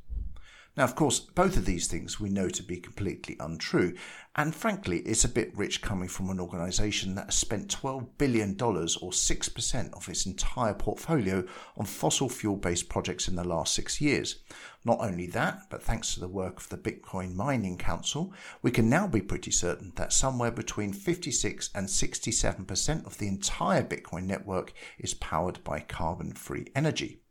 Now, 0.79 0.85
of 0.85 0.95
course, 0.95 1.19
both 1.19 1.57
of 1.57 1.65
these 1.65 1.89
things 1.89 2.21
we 2.21 2.29
know 2.29 2.49
to 2.51 2.63
be 2.63 2.77
completely 2.77 3.37
untrue, 3.41 3.97
and 4.37 4.55
frankly, 4.55 5.01
it's 5.01 5.25
a 5.25 5.29
bit 5.29 5.51
rich 5.59 5.83
coming 5.83 6.09
from 6.09 6.31
an 6.31 6.39
organisation 6.39 7.17
that 7.17 7.25
has 7.25 7.35
spent 7.35 7.67
$12 7.67 8.07
billion 8.17 8.53
or 8.53 9.11
6% 9.11 9.93
of 9.93 10.09
its 10.09 10.25
entire 10.25 10.75
portfolio 10.75 11.45
on 11.77 11.85
fossil 11.85 12.29
fuel 12.29 12.55
based 12.55 12.89
projects 12.89 13.27
in 13.27 13.35
the 13.35 13.43
last 13.43 13.75
six 13.75 14.01
years. 14.01 14.39
Not 14.85 15.01
only 15.01 15.27
that, 15.27 15.63
but 15.69 15.83
thanks 15.83 16.15
to 16.15 16.21
the 16.21 16.29
work 16.29 16.59
of 16.59 16.69
the 16.69 16.79
Bitcoin 16.79 17.35
Mining 17.35 17.77
Council, 17.77 18.33
we 18.63 18.71
can 18.71 18.89
now 18.89 19.09
be 19.09 19.21
pretty 19.21 19.51
certain 19.51 19.93
that 19.97 20.13
somewhere 20.13 20.53
between 20.53 20.93
56 20.93 21.71
and 21.75 21.89
67% 21.89 23.05
of 23.05 23.19
the 23.19 23.27
entire 23.27 23.83
Bitcoin 23.83 24.27
network 24.27 24.73
is 25.01 25.15
powered 25.15 25.65
by 25.65 25.81
carbon 25.81 26.35
free 26.35 26.69
energy. 26.77 27.23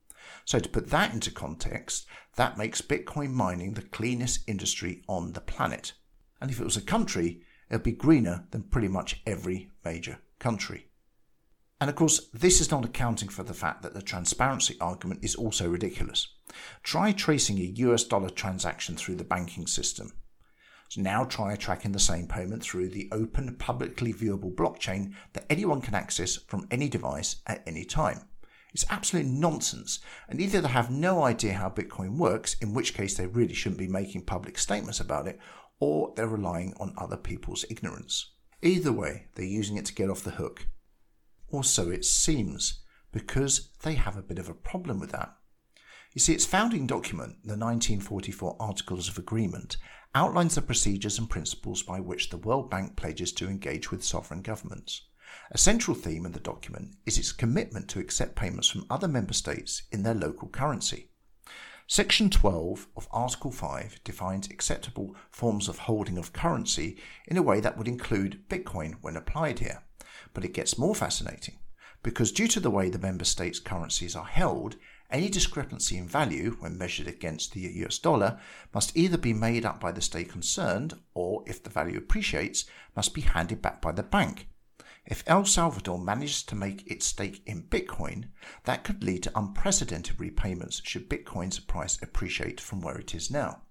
So, 0.46 0.60
to 0.60 0.69
put 0.69 0.89
that 0.89 1.13
into 1.13 1.31
context, 1.31 2.05
that 2.36 2.57
makes 2.57 2.81
Bitcoin 2.81 3.31
mining 3.31 3.74
the 3.74 3.81
cleanest 3.81 4.48
industry 4.48 5.03
on 5.07 5.34
the 5.34 5.41
planet. 5.41 5.93
And 6.39 6.51
if 6.51 6.60
it 6.60 6.65
was 6.65 6.77
a 6.77 6.81
country, 6.81 7.41
it 7.69 7.75
would 7.75 7.84
be 7.84 7.91
greener 7.91 8.46
than 8.51 8.63
pretty 8.63 8.88
much 8.88 9.22
every 9.25 9.72
major 9.84 10.19
country. 10.39 10.88
And 11.79 11.89
of 11.89 11.96
course, 11.96 12.29
this 12.34 12.60
is 12.60 12.72
not 12.72 12.86
accounting 12.86 13.29
for 13.29 13.43
the 13.43 13.53
fact 13.53 13.84
that 13.84 13.93
the 13.93 14.01
transparency 14.01 14.77
argument 14.81 15.24
is 15.24 15.36
also 15.36 15.69
ridiculous. 15.69 16.27
Try 16.81 17.12
tracing 17.12 17.60
a 17.60 17.74
US 17.86 18.03
dollar 18.03 18.29
transaction 18.29 18.96
through 18.96 19.15
the 19.15 19.24
banking 19.24 19.67
system. 19.67 20.13
So 20.89 21.01
now 21.01 21.25
try 21.25 21.55
tracking 21.55 21.91
the 21.91 22.00
same 22.00 22.27
payment 22.27 22.63
through 22.63 22.89
the 22.89 23.10
open, 23.12 23.55
publicly 23.57 24.13
viewable 24.13 24.55
blockchain 24.55 25.13
that 25.34 25.46
anyone 25.50 25.81
can 25.81 25.93
access 25.93 26.38
from 26.38 26.67
any 26.72 26.88
device 26.88 27.38
at 27.46 27.62
any 27.67 27.84
time. 27.84 28.22
It's 28.77 28.86
absolute 28.91 29.25
nonsense, 29.25 30.01
and 30.29 30.39
either 30.39 30.62
they 30.62 30.67
have 30.67 30.91
no 30.91 31.24
idea 31.24 31.53
how 31.53 31.67
Bitcoin 31.67 32.15
works, 32.19 32.55
in 32.62 32.75
which 32.75 32.93
case 32.93 33.17
they 33.17 33.25
really 33.25 33.55
shouldn't 33.55 33.79
be 33.79 33.88
making 33.88 34.25
public 34.25 34.60
statements 34.60 35.00
about 35.00 35.27
it, 35.27 35.39
or 35.79 36.13
they're 36.15 36.27
relying 36.27 36.75
on 36.79 36.93
other 36.96 37.17
people's 37.17 37.65
ignorance. 37.72 38.34
Either 38.62 38.91
way, 38.91 39.29
they're 39.34 39.46
using 39.46 39.77
it 39.77 39.86
to 39.86 39.96
get 39.96 40.12
off 40.12 40.24
the 40.24 40.29
hook. 40.29 40.67
Or 41.48 41.63
so 41.63 41.89
it 41.89 42.05
seems, 42.05 42.84
because 43.12 43.69
they 43.81 43.96
have 43.96 44.15
a 44.15 44.22
bit 44.22 44.38
of 44.38 44.48
a 44.48 44.53
problem 44.53 45.00
with 45.00 45.10
that. 45.10 45.36
You 46.13 46.19
see, 46.22 46.34
its 46.34 46.46
founding 46.46 46.86
document, 46.86 47.38
the 47.43 47.57
1944 47.57 48.57
Articles 48.60 49.10
of 49.10 49.17
Agreement, 49.17 49.77
outlines 50.13 50.53
the 50.53 50.62
procedures 50.62 51.17
and 51.17 51.27
principles 51.27 51.81
by 51.81 52.00
which 52.00 52.29
the 52.29 52.38
World 52.38 52.69
Bank 52.69 52.96
pledges 52.96 53.31
to 53.31 53.48
engage 53.48 53.89
with 53.89 54.03
sovereign 54.03 54.43
governments. 54.43 55.01
A 55.51 55.57
central 55.57 55.96
theme 55.96 56.25
in 56.25 56.31
the 56.31 56.39
document 56.39 56.96
is 57.05 57.17
its 57.17 57.31
commitment 57.31 57.89
to 57.89 58.00
accept 58.00 58.36
payments 58.36 58.67
from 58.67 58.86
other 58.89 59.07
member 59.07 59.34
states 59.34 59.84
in 59.91 60.03
their 60.03 60.13
local 60.13 60.48
currency. 60.50 61.10
Section 61.89 62.29
12 62.29 62.88
of 62.98 63.07
Article 63.12 63.51
5 63.51 64.03
defines 64.03 64.48
acceptable 64.48 65.15
forms 65.31 65.69
of 65.69 65.79
holding 65.79 66.17
of 66.17 66.34
currency 66.34 66.98
in 67.25 67.38
a 67.38 67.41
way 67.41 67.62
that 67.62 67.77
would 67.77 67.88
include 67.88 68.48
Bitcoin 68.50 68.96
when 69.01 69.15
applied 69.15 69.60
here. 69.60 69.84
But 70.34 70.43
it 70.43 70.53
gets 70.53 70.77
more 70.77 70.93
fascinating 70.93 71.60
because 72.03 72.31
due 72.31 72.48
to 72.50 72.60
the 72.60 72.69
way 72.69 72.89
the 72.89 73.00
member 73.00 73.24
states' 73.24 73.60
currencies 73.60 74.15
are 74.15 74.25
held, 74.25 74.75
any 75.10 75.29
discrepancy 75.29 75.98
in 75.98 76.07
value 76.07 76.57
when 76.60 76.77
measured 76.77 77.07
against 77.07 77.53
the 77.53 77.62
US 77.86 77.98
dollar 78.00 78.39
must 78.74 78.96
either 78.96 79.17
be 79.17 79.34
made 79.34 79.65
up 79.65 79.79
by 79.79 79.91
the 79.91 80.01
state 80.01 80.29
concerned 80.29 80.93
or, 81.13 81.43
if 81.48 81.63
the 81.63 81.69
value 81.69 81.98
appreciates, 81.98 82.65
must 82.96 83.13
be 83.13 83.22
handed 83.22 83.62
back 83.62 83.81
by 83.81 83.93
the 83.93 84.03
bank 84.03 84.48
if 85.08 85.24
El 85.26 85.46
Salvador 85.46 85.98
manages 85.98 86.44
to 86.44 86.56
make 86.56 86.86
its 86.86 87.06
stake 87.06 87.42
in 87.46 87.64
Bitcoin, 87.64 88.26
that 88.66 88.84
could 88.84 89.04
lead 89.04 89.24
to 89.24 89.40
unprecedented 89.40 90.20
repayments 90.20 90.82
should 90.84 91.10
Bitcoin's 91.10 91.60
price 91.60 91.98
appreciate 92.02 92.60
from 92.60 92.82
where 92.82 92.98
it 92.98 93.16
is 93.16 93.32
now. 93.32 93.62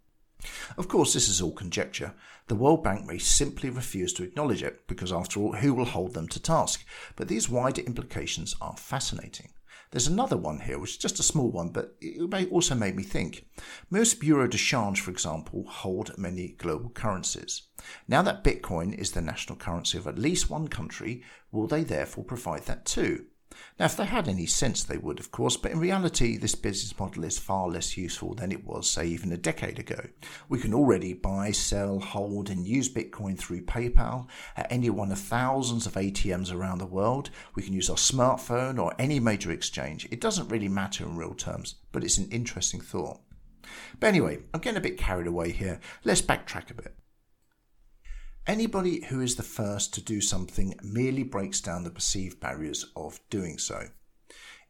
Of 0.76 0.88
course, 0.88 1.12
this 1.12 1.28
is 1.28 1.40
all 1.40 1.52
conjecture. 1.52 2.14
The 2.48 2.54
World 2.54 2.82
Bank 2.82 3.06
may 3.06 3.18
simply 3.18 3.70
refuse 3.70 4.12
to 4.14 4.22
acknowledge 4.22 4.62
it, 4.62 4.86
because 4.86 5.12
after 5.12 5.40
all, 5.40 5.52
who 5.54 5.74
will 5.74 5.86
hold 5.86 6.14
them 6.14 6.28
to 6.28 6.40
task? 6.40 6.84
But 7.16 7.28
these 7.28 7.48
wider 7.48 7.82
implications 7.82 8.54
are 8.60 8.76
fascinating. 8.76 9.52
There's 9.90 10.06
another 10.08 10.36
one 10.36 10.60
here, 10.60 10.78
which 10.78 10.92
is 10.92 10.96
just 10.98 11.20
a 11.20 11.22
small 11.22 11.50
one, 11.50 11.70
but 11.70 11.96
it 12.00 12.30
may 12.30 12.46
also 12.46 12.74
made 12.74 12.96
me 12.96 13.02
think. 13.02 13.46
Most 13.88 14.20
bureaux 14.20 14.46
de 14.46 14.58
change, 14.58 15.00
for 15.00 15.10
example, 15.10 15.64
hold 15.68 16.18
many 16.18 16.48
global 16.48 16.90
currencies. 16.90 17.62
Now 18.08 18.22
that 18.22 18.44
Bitcoin 18.44 18.94
is 18.94 19.12
the 19.12 19.20
national 19.20 19.58
currency 19.58 19.98
of 19.98 20.06
at 20.06 20.18
least 20.18 20.50
one 20.50 20.68
country, 20.68 21.22
will 21.50 21.66
they 21.66 21.84
therefore 21.84 22.24
provide 22.24 22.66
that 22.66 22.84
too? 22.84 23.26
Now, 23.78 23.86
if 23.86 23.96
they 23.96 24.04
had 24.06 24.28
any 24.28 24.46
sense, 24.46 24.82
they 24.82 24.98
would, 24.98 25.20
of 25.20 25.30
course, 25.30 25.56
but 25.56 25.70
in 25.70 25.78
reality, 25.78 26.36
this 26.36 26.54
business 26.54 26.98
model 26.98 27.24
is 27.24 27.38
far 27.38 27.68
less 27.68 27.96
useful 27.96 28.34
than 28.34 28.52
it 28.52 28.64
was, 28.64 28.90
say, 28.90 29.06
even 29.06 29.32
a 29.32 29.36
decade 29.36 29.78
ago. 29.78 30.08
We 30.48 30.58
can 30.58 30.74
already 30.74 31.14
buy, 31.14 31.52
sell, 31.52 32.00
hold, 32.00 32.50
and 32.50 32.66
use 32.66 32.92
Bitcoin 32.92 33.38
through 33.38 33.62
PayPal 33.62 34.28
at 34.56 34.70
any 34.70 34.90
one 34.90 35.12
of 35.12 35.18
thousands 35.18 35.86
of 35.86 35.94
ATMs 35.94 36.52
around 36.52 36.78
the 36.78 36.86
world. 36.86 37.30
We 37.54 37.62
can 37.62 37.72
use 37.72 37.88
our 37.88 37.96
smartphone 37.96 38.82
or 38.82 38.94
any 38.98 39.20
major 39.20 39.52
exchange. 39.52 40.08
It 40.10 40.20
doesn't 40.20 40.48
really 40.48 40.68
matter 40.68 41.04
in 41.04 41.16
real 41.16 41.34
terms, 41.34 41.76
but 41.92 42.04
it's 42.04 42.18
an 42.18 42.28
interesting 42.30 42.80
thought. 42.80 43.20
But 44.00 44.08
anyway, 44.08 44.38
I'm 44.54 44.60
getting 44.60 44.78
a 44.78 44.82
bit 44.82 44.98
carried 44.98 45.26
away 45.26 45.52
here. 45.52 45.80
Let's 46.04 46.22
backtrack 46.22 46.70
a 46.70 46.74
bit. 46.74 46.94
Anybody 48.46 49.04
who 49.06 49.20
is 49.22 49.34
the 49.34 49.42
first 49.42 49.92
to 49.94 50.00
do 50.00 50.20
something 50.20 50.76
merely 50.80 51.24
breaks 51.24 51.60
down 51.60 51.82
the 51.82 51.90
perceived 51.90 52.38
barriers 52.38 52.86
of 52.94 53.18
doing 53.28 53.58
so. 53.58 53.88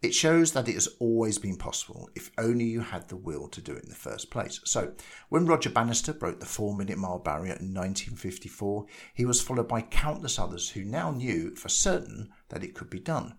It 0.01 0.15
shows 0.15 0.53
that 0.53 0.67
it 0.67 0.75
has 0.75 0.89
always 0.99 1.39
been 1.39 1.57
possible 1.57 2.09
if 2.15 2.31
only 2.39 2.65
you 2.65 2.81
had 2.81 3.09
the 3.09 3.17
will 3.17 3.49
to 3.49 3.61
do 3.61 3.73
it 3.75 3.83
in 3.83 3.91
the 3.91 3.95
first 3.95 4.31
place. 4.31 4.63
So, 4.65 4.95
when 5.29 5.45
Roger 5.45 5.69
Bannister 5.69 6.15
broke 6.15 6.41
the 6.41 6.47
four 6.47 6.75
minute 6.75 6.97
mile 6.97 7.19
barrier 7.19 7.53
in 7.53 7.75
1954, 7.75 8.87
he 9.13 9.27
was 9.27 9.43
followed 9.43 9.69
by 9.69 9.83
countless 9.83 10.39
others 10.39 10.71
who 10.71 10.83
now 10.83 11.11
knew 11.11 11.55
for 11.55 11.69
certain 11.69 12.31
that 12.49 12.65
it 12.65 12.75
could 12.75 12.89
be 12.89 13.01
done. 13.01 13.37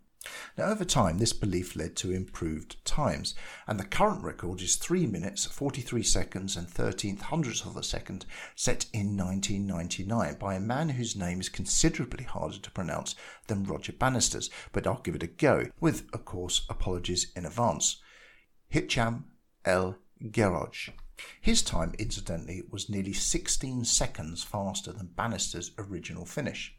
Now, 0.57 0.65
over 0.65 0.83
time, 0.83 1.19
this 1.19 1.33
belief 1.33 1.75
led 1.75 1.95
to 1.97 2.11
improved 2.11 2.83
times, 2.83 3.35
and 3.67 3.79
the 3.79 3.85
current 3.85 4.23
record 4.23 4.61
is 4.61 4.75
3 4.75 5.05
minutes, 5.05 5.45
43 5.45 6.01
seconds, 6.01 6.57
and 6.57 6.67
13th 6.67 7.21
hundredths 7.21 7.65
of 7.65 7.77
a 7.77 7.83
second, 7.83 8.25
set 8.55 8.87
in 8.91 9.15
1999 9.15 10.35
by 10.35 10.55
a 10.55 10.59
man 10.59 10.89
whose 10.89 11.15
name 11.15 11.39
is 11.39 11.49
considerably 11.49 12.23
harder 12.23 12.57
to 12.57 12.71
pronounce 12.71 13.15
than 13.47 13.63
Roger 13.63 13.93
Bannister's, 13.93 14.49
but 14.71 14.87
I'll 14.87 15.01
give 15.01 15.15
it 15.15 15.23
a 15.23 15.27
go, 15.27 15.67
with, 15.79 16.07
of 16.11 16.25
course, 16.25 16.65
apologies 16.69 17.31
in 17.35 17.45
advance. 17.45 18.01
Hicham 18.73 19.25
El 19.65 19.97
Guerrouj. 20.21 20.89
His 21.39 21.61
time, 21.61 21.93
incidentally, 21.97 22.63
was 22.69 22.89
nearly 22.89 23.13
16 23.13 23.85
seconds 23.85 24.43
faster 24.43 24.91
than 24.91 25.07
Bannister's 25.15 25.71
original 25.77 26.25
finish. 26.25 26.75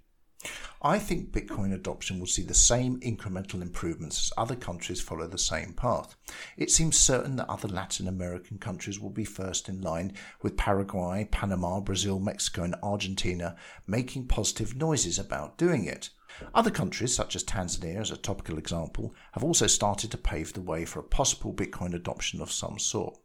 I 0.80 1.00
think 1.00 1.32
Bitcoin 1.32 1.74
adoption 1.74 2.20
will 2.20 2.28
see 2.28 2.44
the 2.44 2.54
same 2.54 3.00
incremental 3.00 3.62
improvements 3.62 4.18
as 4.18 4.32
other 4.36 4.54
countries 4.54 5.00
follow 5.00 5.26
the 5.26 5.36
same 5.36 5.72
path. 5.72 6.14
It 6.56 6.70
seems 6.70 6.96
certain 6.96 7.34
that 7.36 7.50
other 7.50 7.66
Latin 7.66 8.06
American 8.06 8.58
countries 8.58 9.00
will 9.00 9.10
be 9.10 9.24
first 9.24 9.68
in 9.68 9.80
line, 9.80 10.12
with 10.40 10.56
Paraguay, 10.56 11.26
Panama, 11.32 11.80
Brazil, 11.80 12.20
Mexico, 12.20 12.62
and 12.62 12.76
Argentina 12.80 13.56
making 13.88 14.28
positive 14.28 14.76
noises 14.76 15.18
about 15.18 15.58
doing 15.58 15.84
it. 15.84 16.10
Other 16.54 16.70
countries, 16.70 17.12
such 17.12 17.34
as 17.34 17.42
Tanzania 17.42 18.00
as 18.00 18.12
a 18.12 18.16
topical 18.16 18.56
example, 18.56 19.16
have 19.32 19.42
also 19.42 19.66
started 19.66 20.12
to 20.12 20.18
pave 20.18 20.52
the 20.52 20.60
way 20.60 20.84
for 20.84 21.00
a 21.00 21.04
possible 21.04 21.52
Bitcoin 21.52 21.94
adoption 21.94 22.40
of 22.40 22.52
some 22.52 22.78
sort. 22.78 23.18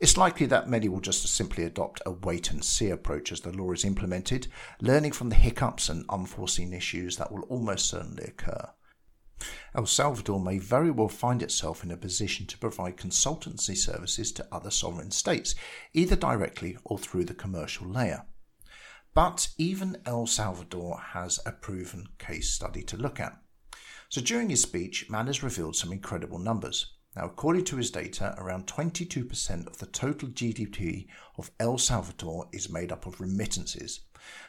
It's 0.00 0.16
likely 0.16 0.46
that 0.46 0.68
many 0.68 0.88
will 0.88 1.00
just 1.00 1.26
simply 1.26 1.64
adopt 1.64 2.02
a 2.04 2.10
wait 2.10 2.50
and 2.50 2.64
see 2.64 2.90
approach 2.90 3.32
as 3.32 3.40
the 3.40 3.52
law 3.52 3.72
is 3.72 3.84
implemented, 3.84 4.48
learning 4.80 5.12
from 5.12 5.28
the 5.28 5.36
hiccups 5.36 5.88
and 5.88 6.04
unforeseen 6.08 6.72
issues 6.72 7.16
that 7.16 7.32
will 7.32 7.42
almost 7.42 7.88
certainly 7.88 8.24
occur. 8.24 8.70
El 9.74 9.84
Salvador 9.84 10.40
may 10.40 10.58
very 10.58 10.90
well 10.90 11.08
find 11.08 11.42
itself 11.42 11.84
in 11.84 11.90
a 11.90 11.96
position 11.96 12.46
to 12.46 12.58
provide 12.58 12.96
consultancy 12.96 13.76
services 13.76 14.32
to 14.32 14.48
other 14.50 14.70
sovereign 14.70 15.10
states, 15.10 15.54
either 15.92 16.16
directly 16.16 16.78
or 16.84 16.98
through 16.98 17.26
the 17.26 17.34
commercial 17.34 17.86
layer. 17.86 18.24
But 19.12 19.48
even 19.58 20.00
El 20.06 20.26
Salvador 20.26 20.98
has 21.12 21.38
a 21.44 21.52
proven 21.52 22.08
case 22.18 22.50
study 22.50 22.82
to 22.84 22.96
look 22.96 23.20
at. 23.20 23.38
So 24.08 24.20
during 24.20 24.48
his 24.48 24.62
speech, 24.62 25.06
Mallers 25.10 25.42
revealed 25.42 25.76
some 25.76 25.92
incredible 25.92 26.38
numbers. 26.38 26.95
Now, 27.16 27.24
according 27.24 27.64
to 27.66 27.76
his 27.78 27.90
data, 27.90 28.34
around 28.36 28.66
22% 28.66 29.66
of 29.66 29.78
the 29.78 29.86
total 29.86 30.28
GDP 30.28 31.06
of 31.38 31.50
El 31.58 31.78
Salvador 31.78 32.46
is 32.52 32.68
made 32.68 32.92
up 32.92 33.06
of 33.06 33.22
remittances. 33.22 34.00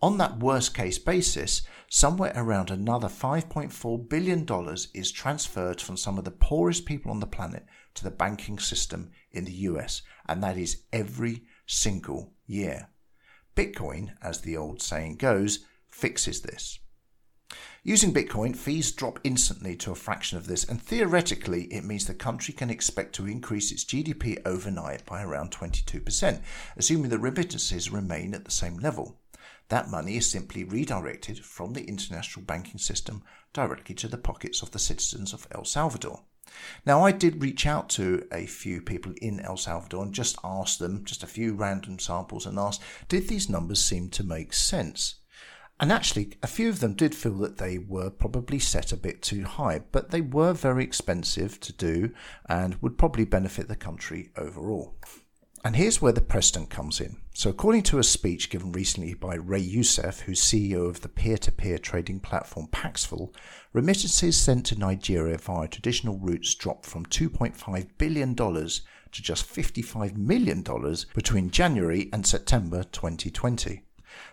On 0.00 0.16
that 0.16 0.38
worst 0.38 0.74
case 0.74 0.98
basis, 0.98 1.62
somewhere 1.90 2.32
around 2.34 2.70
another 2.70 3.08
$5.4 3.08 4.08
billion 4.08 4.46
is 4.94 5.12
transferred 5.12 5.80
from 5.80 5.98
some 5.98 6.16
of 6.16 6.24
the 6.24 6.30
poorest 6.30 6.86
people 6.86 7.10
on 7.10 7.20
the 7.20 7.26
planet 7.26 7.66
to 7.94 8.04
the 8.04 8.10
banking 8.10 8.58
system 8.58 9.10
in 9.30 9.44
the 9.44 9.52
US, 9.52 10.00
and 10.26 10.42
that 10.42 10.56
is 10.56 10.84
every 10.90 11.42
single 11.66 12.32
year. 12.46 12.88
Bitcoin, 13.56 14.14
as 14.22 14.40
the 14.40 14.56
old 14.56 14.80
saying 14.80 15.16
goes, 15.16 15.66
fixes 15.90 16.40
this. 16.40 16.78
Using 17.88 18.12
Bitcoin, 18.12 18.54
fees 18.54 18.92
drop 18.92 19.18
instantly 19.24 19.74
to 19.76 19.92
a 19.92 19.94
fraction 19.94 20.36
of 20.36 20.46
this, 20.46 20.62
and 20.62 20.78
theoretically, 20.78 21.72
it 21.72 21.86
means 21.86 22.04
the 22.04 22.12
country 22.12 22.52
can 22.52 22.68
expect 22.68 23.14
to 23.14 23.26
increase 23.26 23.72
its 23.72 23.82
GDP 23.82 24.42
overnight 24.44 25.06
by 25.06 25.22
around 25.22 25.52
22%, 25.52 26.42
assuming 26.76 27.08
the 27.08 27.18
remittances 27.18 27.90
remain 27.90 28.34
at 28.34 28.44
the 28.44 28.50
same 28.50 28.76
level. 28.76 29.16
That 29.70 29.88
money 29.88 30.18
is 30.18 30.30
simply 30.30 30.64
redirected 30.64 31.38
from 31.38 31.72
the 31.72 31.84
international 31.84 32.44
banking 32.44 32.76
system 32.76 33.22
directly 33.54 33.94
to 33.94 34.08
the 34.08 34.18
pockets 34.18 34.60
of 34.60 34.72
the 34.72 34.78
citizens 34.78 35.32
of 35.32 35.48
El 35.50 35.64
Salvador. 35.64 36.24
Now, 36.84 37.06
I 37.06 37.10
did 37.10 37.40
reach 37.40 37.66
out 37.66 37.88
to 37.90 38.28
a 38.30 38.44
few 38.44 38.82
people 38.82 39.14
in 39.22 39.40
El 39.40 39.56
Salvador 39.56 40.02
and 40.02 40.12
just 40.12 40.36
asked 40.44 40.78
them, 40.78 41.06
just 41.06 41.22
a 41.22 41.26
few 41.26 41.54
random 41.54 41.98
samples, 41.98 42.44
and 42.44 42.58
asked, 42.58 42.82
did 43.08 43.28
these 43.28 43.48
numbers 43.48 43.82
seem 43.82 44.10
to 44.10 44.22
make 44.22 44.52
sense? 44.52 45.14
And 45.80 45.92
actually, 45.92 46.32
a 46.42 46.48
few 46.48 46.68
of 46.68 46.80
them 46.80 46.94
did 46.94 47.14
feel 47.14 47.38
that 47.38 47.58
they 47.58 47.78
were 47.78 48.10
probably 48.10 48.58
set 48.58 48.90
a 48.90 48.96
bit 48.96 49.22
too 49.22 49.44
high, 49.44 49.82
but 49.92 50.10
they 50.10 50.20
were 50.20 50.52
very 50.52 50.82
expensive 50.82 51.60
to 51.60 51.72
do 51.72 52.12
and 52.48 52.80
would 52.82 52.98
probably 52.98 53.24
benefit 53.24 53.68
the 53.68 53.76
country 53.76 54.30
overall. 54.36 54.96
And 55.64 55.76
here's 55.76 56.00
where 56.00 56.12
the 56.12 56.20
precedent 56.20 56.70
comes 56.70 57.00
in. 57.00 57.18
So, 57.34 57.50
according 57.50 57.82
to 57.84 57.98
a 57.98 58.04
speech 58.04 58.50
given 58.50 58.72
recently 58.72 59.14
by 59.14 59.34
Ray 59.34 59.60
Youssef, 59.60 60.20
who's 60.20 60.40
CEO 60.40 60.88
of 60.88 61.00
the 61.00 61.08
peer 61.08 61.36
to 61.38 61.52
peer 61.52 61.78
trading 61.78 62.20
platform 62.20 62.68
Paxful, 62.68 63.34
remittances 63.72 64.36
sent 64.36 64.66
to 64.66 64.78
Nigeria 64.78 65.38
via 65.38 65.68
traditional 65.68 66.18
routes 66.18 66.54
dropped 66.54 66.86
from 66.86 67.06
$2.5 67.06 67.88
billion 67.98 68.34
to 68.34 69.22
just 69.22 69.52
$55 69.52 70.16
million 70.16 70.64
between 71.14 71.50
January 71.50 72.08
and 72.12 72.26
September 72.26 72.84
2020. 72.84 73.82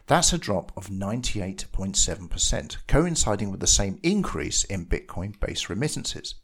That's 0.07 0.33
a 0.33 0.37
drop 0.37 0.71
of 0.77 0.87
98.7%, 0.87 2.77
coinciding 2.87 3.51
with 3.51 3.59
the 3.59 3.67
same 3.67 3.99
increase 4.03 4.63
in 4.63 4.85
Bitcoin 4.85 5.39
based 5.39 5.69
remittances. 5.69 6.35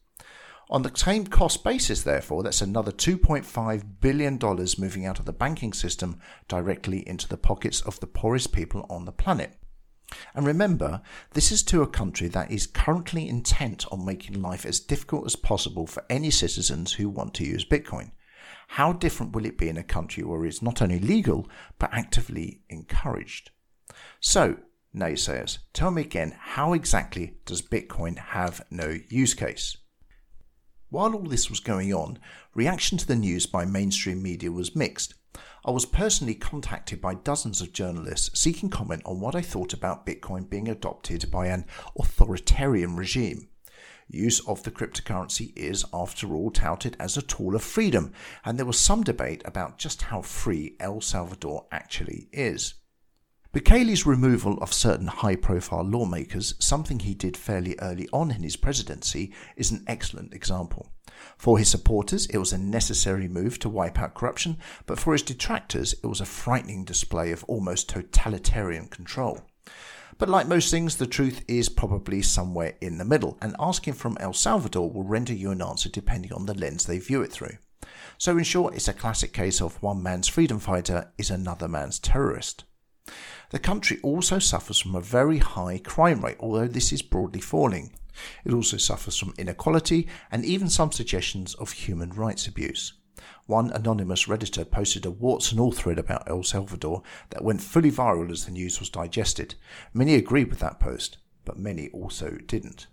On 0.69 0.83
the 0.83 0.91
same 0.95 1.27
cost 1.27 1.65
basis, 1.65 2.03
therefore, 2.03 2.43
that's 2.43 2.61
another 2.61 2.93
$2.5 2.93 3.83
billion 3.99 4.39
moving 4.77 5.05
out 5.05 5.19
of 5.19 5.25
the 5.25 5.33
banking 5.33 5.73
system 5.73 6.19
directly 6.47 7.07
into 7.07 7.27
the 7.27 7.35
pockets 7.35 7.81
of 7.81 7.99
the 7.99 8.07
poorest 8.07 8.53
people 8.53 8.85
on 8.89 9.03
the 9.03 9.11
planet. 9.11 9.57
And 10.33 10.45
remember, 10.45 11.01
this 11.33 11.51
is 11.51 11.63
to 11.63 11.81
a 11.81 11.87
country 11.87 12.29
that 12.29 12.51
is 12.51 12.67
currently 12.67 13.27
intent 13.27 13.85
on 13.91 14.05
making 14.05 14.41
life 14.41 14.65
as 14.65 14.79
difficult 14.79 15.25
as 15.25 15.35
possible 15.35 15.87
for 15.87 16.05
any 16.09 16.31
citizens 16.31 16.93
who 16.93 17.09
want 17.09 17.33
to 17.35 17.45
use 17.45 17.65
Bitcoin. 17.65 18.11
How 18.75 18.93
different 18.93 19.35
will 19.35 19.45
it 19.45 19.57
be 19.57 19.67
in 19.67 19.75
a 19.75 19.83
country 19.83 20.23
where 20.23 20.45
it's 20.45 20.61
not 20.61 20.81
only 20.81 20.97
legal, 20.97 21.45
but 21.77 21.89
actively 21.91 22.61
encouraged? 22.69 23.51
So, 24.21 24.59
naysayers, 24.95 25.57
tell 25.73 25.91
me 25.91 26.03
again, 26.03 26.37
how 26.39 26.71
exactly 26.71 27.35
does 27.45 27.61
Bitcoin 27.61 28.17
have 28.17 28.65
no 28.71 28.97
use 29.09 29.33
case? 29.33 29.75
While 30.89 31.13
all 31.15 31.23
this 31.23 31.49
was 31.49 31.59
going 31.59 31.93
on, 31.93 32.17
reaction 32.55 32.97
to 32.99 33.05
the 33.05 33.17
news 33.17 33.45
by 33.45 33.65
mainstream 33.65 34.23
media 34.23 34.53
was 34.53 34.73
mixed. 34.73 35.15
I 35.65 35.71
was 35.71 35.85
personally 35.85 36.35
contacted 36.35 37.01
by 37.01 37.15
dozens 37.15 37.59
of 37.59 37.73
journalists 37.73 38.39
seeking 38.39 38.69
comment 38.69 39.01
on 39.03 39.19
what 39.19 39.35
I 39.35 39.41
thought 39.41 39.73
about 39.73 40.05
Bitcoin 40.05 40.49
being 40.49 40.69
adopted 40.69 41.29
by 41.29 41.47
an 41.47 41.65
authoritarian 41.99 42.95
regime. 42.95 43.49
Use 44.13 44.41
of 44.41 44.63
the 44.63 44.71
cryptocurrency 44.71 45.53
is, 45.55 45.85
after 45.93 46.33
all, 46.33 46.51
touted 46.51 46.97
as 46.99 47.15
a 47.15 47.21
tool 47.21 47.55
of 47.55 47.63
freedom, 47.63 48.11
and 48.43 48.59
there 48.59 48.65
was 48.65 48.77
some 48.77 49.03
debate 49.03 49.41
about 49.45 49.77
just 49.77 50.01
how 50.01 50.21
free 50.21 50.75
El 50.81 50.99
Salvador 50.99 51.65
actually 51.71 52.27
is. 52.33 52.73
Bukele's 53.53 54.05
removal 54.05 54.57
of 54.57 54.73
certain 54.73 55.07
high 55.07 55.37
profile 55.37 55.85
lawmakers, 55.85 56.55
something 56.59 56.99
he 56.99 57.13
did 57.13 57.37
fairly 57.37 57.77
early 57.79 58.09
on 58.11 58.31
in 58.31 58.43
his 58.43 58.57
presidency, 58.57 59.33
is 59.55 59.71
an 59.71 59.85
excellent 59.87 60.33
example. 60.33 60.91
For 61.37 61.57
his 61.57 61.69
supporters, 61.69 62.25
it 62.27 62.37
was 62.37 62.51
a 62.51 62.57
necessary 62.57 63.29
move 63.29 63.59
to 63.59 63.69
wipe 63.69 63.97
out 63.97 64.13
corruption, 64.13 64.57
but 64.85 64.99
for 64.99 65.13
his 65.13 65.21
detractors, 65.21 65.93
it 66.03 66.07
was 66.07 66.19
a 66.19 66.25
frightening 66.25 66.83
display 66.83 67.31
of 67.31 67.45
almost 67.45 67.87
totalitarian 67.87 68.87
control. 68.87 69.39
But 70.21 70.29
like 70.29 70.47
most 70.47 70.69
things, 70.69 70.97
the 70.97 71.07
truth 71.07 71.43
is 71.47 71.67
probably 71.67 72.21
somewhere 72.21 72.75
in 72.79 72.99
the 72.99 73.03
middle, 73.03 73.39
and 73.41 73.55
asking 73.57 73.95
from 73.95 74.19
El 74.19 74.33
Salvador 74.33 74.87
will 74.87 75.01
render 75.01 75.33
you 75.33 75.49
an 75.49 75.63
answer 75.63 75.89
depending 75.89 76.31
on 76.31 76.45
the 76.45 76.53
lens 76.53 76.85
they 76.85 76.99
view 76.99 77.23
it 77.23 77.31
through. 77.31 77.57
So, 78.19 78.37
in 78.37 78.43
short, 78.43 78.75
it's 78.75 78.87
a 78.87 78.93
classic 78.93 79.33
case 79.33 79.59
of 79.63 79.81
one 79.81 80.03
man's 80.03 80.27
freedom 80.27 80.59
fighter 80.59 81.11
is 81.17 81.31
another 81.31 81.67
man's 81.67 81.97
terrorist. 81.97 82.65
The 83.49 83.57
country 83.57 83.97
also 84.03 84.37
suffers 84.37 84.79
from 84.79 84.93
a 84.93 85.01
very 85.01 85.39
high 85.39 85.79
crime 85.79 86.23
rate, 86.23 86.37
although 86.39 86.67
this 86.67 86.93
is 86.93 87.01
broadly 87.01 87.41
falling. 87.41 87.91
It 88.45 88.53
also 88.53 88.77
suffers 88.77 89.17
from 89.17 89.33
inequality 89.39 90.07
and 90.31 90.45
even 90.45 90.69
some 90.69 90.91
suggestions 90.91 91.55
of 91.55 91.71
human 91.71 92.11
rights 92.11 92.45
abuse. 92.45 92.93
One 93.45 93.71
anonymous 93.71 94.25
Redditor 94.25 94.69
posted 94.69 95.05
a 95.05 95.11
warts 95.11 95.51
and 95.51 95.59
all 95.59 95.71
thread 95.71 95.99
about 95.99 96.29
El 96.29 96.43
Salvador 96.43 97.03
that 97.29 97.43
went 97.43 97.61
fully 97.61 97.91
viral 97.91 98.31
as 98.31 98.45
the 98.45 98.51
news 98.51 98.79
was 98.79 98.89
digested. 98.89 99.55
Many 99.93 100.15
agreed 100.15 100.49
with 100.49 100.59
that 100.59 100.79
post, 100.79 101.17
but 101.45 101.57
many 101.57 101.89
also 101.89 102.37
didn't. 102.47 102.87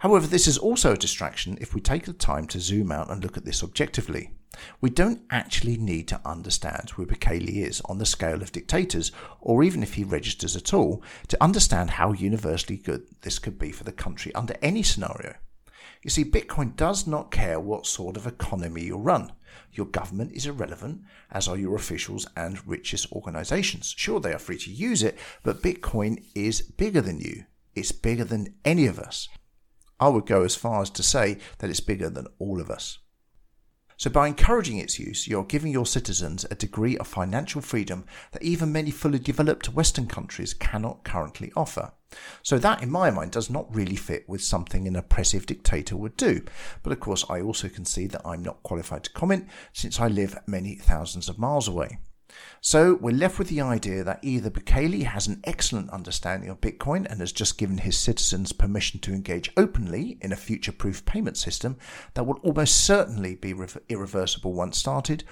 However, 0.00 0.26
this 0.26 0.46
is 0.46 0.58
also 0.58 0.92
a 0.92 0.98
distraction 0.98 1.56
if 1.60 1.74
we 1.74 1.80
take 1.80 2.04
the 2.04 2.12
time 2.12 2.46
to 2.48 2.60
zoom 2.60 2.92
out 2.92 3.10
and 3.10 3.22
look 3.22 3.36
at 3.36 3.44
this 3.44 3.62
objectively. 3.62 4.32
We 4.80 4.90
don't 4.90 5.22
actually 5.30 5.76
need 5.76 6.08
to 6.08 6.20
understand 6.24 6.90
who 6.90 7.06
Bukele 7.06 7.48
is 7.48 7.80
on 7.86 7.98
the 7.98 8.06
scale 8.06 8.42
of 8.42 8.52
dictators, 8.52 9.10
or 9.40 9.62
even 9.62 9.82
if 9.82 9.94
he 9.94 10.04
registers 10.04 10.56
at 10.56 10.74
all, 10.74 11.02
to 11.28 11.42
understand 11.42 11.90
how 11.90 12.12
universally 12.12 12.76
good 12.76 13.06
this 13.22 13.38
could 13.38 13.58
be 13.58 13.72
for 13.72 13.84
the 13.84 13.92
country 13.92 14.34
under 14.34 14.54
any 14.62 14.82
scenario. 14.82 15.34
You 16.04 16.10
see, 16.10 16.24
Bitcoin 16.24 16.76
does 16.76 17.06
not 17.06 17.30
care 17.30 17.58
what 17.58 17.86
sort 17.86 18.18
of 18.18 18.26
economy 18.26 18.84
you 18.84 18.98
run. 18.98 19.32
Your 19.72 19.86
government 19.86 20.32
is 20.32 20.44
irrelevant, 20.44 21.00
as 21.30 21.48
are 21.48 21.56
your 21.56 21.74
officials 21.74 22.26
and 22.36 22.64
richest 22.68 23.10
organizations. 23.10 23.94
Sure, 23.96 24.20
they 24.20 24.34
are 24.34 24.38
free 24.38 24.58
to 24.58 24.70
use 24.70 25.02
it, 25.02 25.18
but 25.42 25.62
Bitcoin 25.62 26.22
is 26.34 26.60
bigger 26.60 27.00
than 27.00 27.20
you. 27.20 27.44
It's 27.74 27.90
bigger 27.90 28.24
than 28.24 28.54
any 28.66 28.86
of 28.86 28.98
us. 28.98 29.30
I 29.98 30.08
would 30.08 30.26
go 30.26 30.44
as 30.44 30.54
far 30.54 30.82
as 30.82 30.90
to 30.90 31.02
say 31.02 31.38
that 31.58 31.70
it's 31.70 31.80
bigger 31.80 32.10
than 32.10 32.26
all 32.38 32.60
of 32.60 32.70
us. 32.70 32.98
So, 33.96 34.10
by 34.10 34.26
encouraging 34.26 34.76
its 34.78 34.98
use, 34.98 35.26
you're 35.26 35.44
giving 35.44 35.72
your 35.72 35.86
citizens 35.86 36.44
a 36.50 36.56
degree 36.56 36.98
of 36.98 37.06
financial 37.06 37.62
freedom 37.62 38.04
that 38.32 38.42
even 38.42 38.72
many 38.72 38.90
fully 38.90 39.20
developed 39.20 39.72
Western 39.72 40.06
countries 40.06 40.52
cannot 40.52 41.04
currently 41.04 41.52
offer. 41.56 41.92
So, 42.42 42.58
that 42.58 42.82
in 42.82 42.90
my 42.90 43.10
mind 43.10 43.32
does 43.32 43.50
not 43.50 43.74
really 43.74 43.96
fit 43.96 44.28
with 44.28 44.42
something 44.42 44.86
an 44.86 44.96
oppressive 44.96 45.46
dictator 45.46 45.96
would 45.96 46.16
do. 46.16 46.42
But 46.82 46.92
of 46.92 47.00
course, 47.00 47.24
I 47.28 47.40
also 47.40 47.68
can 47.68 47.84
see 47.84 48.06
that 48.08 48.22
I'm 48.24 48.42
not 48.42 48.62
qualified 48.62 49.04
to 49.04 49.12
comment 49.12 49.48
since 49.72 50.00
I 50.00 50.08
live 50.08 50.38
many 50.46 50.76
thousands 50.76 51.28
of 51.28 51.38
miles 51.38 51.68
away. 51.68 51.98
So 52.60 52.94
we're 52.94 53.14
left 53.14 53.38
with 53.38 53.48
the 53.48 53.60
idea 53.60 54.02
that 54.04 54.20
either 54.22 54.50
Bukele 54.50 55.04
has 55.04 55.26
an 55.26 55.40
excellent 55.44 55.90
understanding 55.90 56.48
of 56.48 56.60
Bitcoin 56.60 57.06
and 57.08 57.20
has 57.20 57.32
just 57.32 57.58
given 57.58 57.78
his 57.78 57.98
citizens 57.98 58.52
permission 58.52 59.00
to 59.00 59.12
engage 59.12 59.52
openly 59.56 60.18
in 60.20 60.32
a 60.32 60.36
future 60.36 60.72
proof 60.72 61.04
payment 61.04 61.36
system 61.36 61.76
that 62.14 62.24
will 62.24 62.40
almost 62.42 62.84
certainly 62.84 63.34
be 63.34 63.54
irreversible 63.88 64.52
once 64.54 64.78
started, 64.78 65.24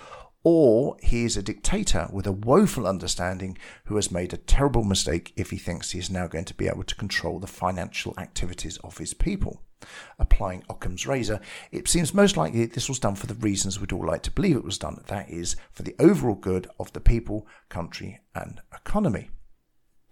or 0.44 0.96
he 1.02 1.24
is 1.24 1.36
a 1.36 1.42
dictator 1.42 2.08
with 2.12 2.26
a 2.26 2.32
woeful 2.32 2.86
understanding 2.86 3.56
who 3.84 3.96
has 3.96 4.10
made 4.10 4.32
a 4.32 4.38
terrible 4.38 4.84
mistake 4.84 5.32
if 5.36 5.50
he 5.50 5.56
thinks 5.56 5.90
he 5.90 5.98
is 5.98 6.10
now 6.10 6.26
going 6.26 6.44
to 6.44 6.54
be 6.54 6.66
able 6.68 6.84
to 6.84 6.94
control 6.94 7.38
the 7.38 7.46
financial 7.46 8.14
activities 8.18 8.76
of 8.78 8.98
his 8.98 9.14
people. 9.14 9.62
Applying 10.18 10.64
Occam's 10.68 11.06
razor, 11.06 11.40
it 11.70 11.88
seems 11.88 12.14
most 12.14 12.36
likely 12.36 12.66
this 12.66 12.88
was 12.88 13.00
done 13.00 13.16
for 13.16 13.26
the 13.26 13.34
reasons 13.34 13.80
we'd 13.80 13.92
all 13.92 14.06
like 14.06 14.22
to 14.22 14.30
believe 14.30 14.56
it 14.56 14.64
was 14.64 14.78
done 14.78 15.02
that 15.08 15.28
is, 15.28 15.56
for 15.72 15.82
the 15.82 15.96
overall 15.98 16.36
good 16.36 16.68
of 16.78 16.92
the 16.92 17.00
people, 17.00 17.46
country, 17.68 18.20
and 18.34 18.60
economy. 18.72 19.30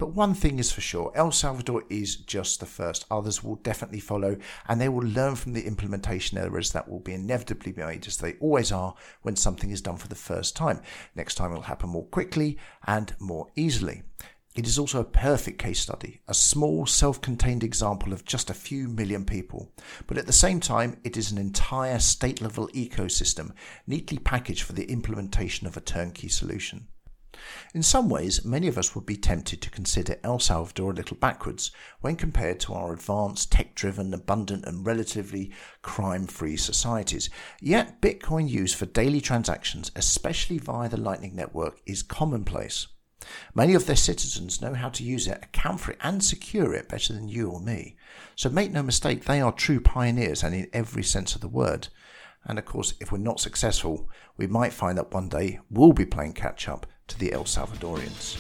But 0.01 0.15
one 0.15 0.33
thing 0.33 0.59
is 0.59 0.73
for 0.73 0.81
sure 0.81 1.13
El 1.15 1.31
Salvador 1.31 1.85
is 1.91 2.17
just 2.17 2.59
the 2.59 2.65
first. 2.65 3.05
Others 3.11 3.45
will 3.45 3.57
definitely 3.57 4.01
follow, 4.01 4.39
and 4.67 4.81
they 4.81 4.89
will 4.89 5.07
learn 5.07 5.37
from 5.37 5.53
the 5.53 5.67
implementation 5.67 6.39
errors 6.39 6.73
that 6.73 6.89
will 6.89 7.01
be 7.01 7.13
inevitably 7.13 7.75
made, 7.77 8.07
as 8.07 8.17
they 8.17 8.33
always 8.41 8.73
are 8.73 8.95
when 9.21 9.37
something 9.37 9.71
is 9.71 9.83
done 9.83 9.99
for 9.99 10.09
the 10.09 10.15
first 10.15 10.57
time. 10.57 10.81
Next 11.15 11.35
time 11.35 11.53
it 11.53 11.57
will 11.57 11.63
happen 11.65 11.91
more 11.91 12.07
quickly 12.07 12.57
and 12.87 13.15
more 13.19 13.49
easily. 13.57 14.03
It 14.57 14.67
is 14.67 14.79
also 14.79 15.01
a 15.01 15.05
perfect 15.05 15.59
case 15.59 15.81
study, 15.81 16.23
a 16.27 16.33
small, 16.33 16.87
self 16.87 17.21
contained 17.21 17.63
example 17.63 18.15
of 18.15 18.25
just 18.25 18.49
a 18.49 18.55
few 18.55 18.89
million 18.89 19.27
people. 19.27 19.71
But 20.07 20.17
at 20.17 20.27
the 20.27 20.33
same 20.33 20.61
time, 20.61 20.99
it 21.05 21.19
is 21.19 21.31
an 21.31 21.37
entire 21.37 21.99
state 21.99 22.41
level 22.41 22.69
ecosystem, 22.69 23.53
neatly 23.87 24.19
packaged 24.19 24.63
for 24.63 24.73
the 24.73 24.91
implementation 24.91 25.67
of 25.67 25.77
a 25.77 25.83
turnkey 25.83 26.29
solution. 26.29 26.87
In 27.75 27.83
some 27.83 28.09
ways, 28.09 28.45
many 28.45 28.69
of 28.69 28.79
us 28.79 28.95
would 28.95 29.07
be 29.07 29.17
tempted 29.17 29.63
to 29.63 29.71
consider 29.71 30.17
El 30.25 30.39
Salvador 30.39 30.91
a 30.91 30.95
little 30.95 31.17
backwards 31.17 31.71
when 32.01 32.17
compared 32.17 32.61
to 32.61 32.75
our 32.75 32.93
advanced, 32.93 33.53
tech 33.53 33.75
driven, 33.75 34.13
abundant, 34.13 34.65
and 34.65 34.87
relatively 34.87 35.53
crime 35.83 36.27
free 36.27 36.57
societies. 36.57 37.31
Yet, 37.61 38.01
Bitcoin 38.01 38.49
use 38.49 38.75
for 38.75 38.87
daily 38.87 39.21
transactions, 39.21 39.91
especially 39.95 40.59
via 40.59 40.89
the 40.89 40.97
Lightning 40.97 41.37
Network, 41.37 41.81
is 41.87 42.03
commonplace. 42.03 42.87
Many 43.55 43.75
of 43.75 43.87
their 43.87 43.97
citizens 43.97 44.63
know 44.63 44.75
how 44.75 44.89
to 44.89 45.05
use 45.05 45.27
it, 45.27 45.39
account 45.43 45.81
for 45.81 45.93
it, 45.93 45.99
and 46.01 46.25
secure 46.25 46.73
it 46.73 46.89
better 46.89 47.13
than 47.13 47.29
you 47.29 47.51
or 47.51 47.61
me. 47.61 47.97
So 48.35 48.49
make 48.49 48.73
no 48.73 48.83
mistake, 48.83 49.25
they 49.25 49.41
are 49.41 49.53
true 49.53 49.81
pioneers 49.81 50.43
and 50.43 50.55
in 50.55 50.71
every 50.73 51.03
sense 51.03 51.35
of 51.35 51.41
the 51.41 51.49
word. 51.49 51.89
And 52.45 52.59
of 52.59 52.65
course, 52.65 52.95
if 53.01 53.13
we're 53.13 53.19
not 53.19 53.41
successful, 53.41 54.09
we 54.37 54.47
might 54.47 54.73
find 54.73 54.97
that 54.97 55.13
one 55.13 55.29
day 55.29 55.61
we'll 55.71 55.93
be 55.93 56.07
playing 56.07 56.33
catch 56.33 56.69
up 56.69 56.87
to 57.11 57.19
the 57.19 57.33
El 57.33 57.45
Salvadorians. 57.45 58.39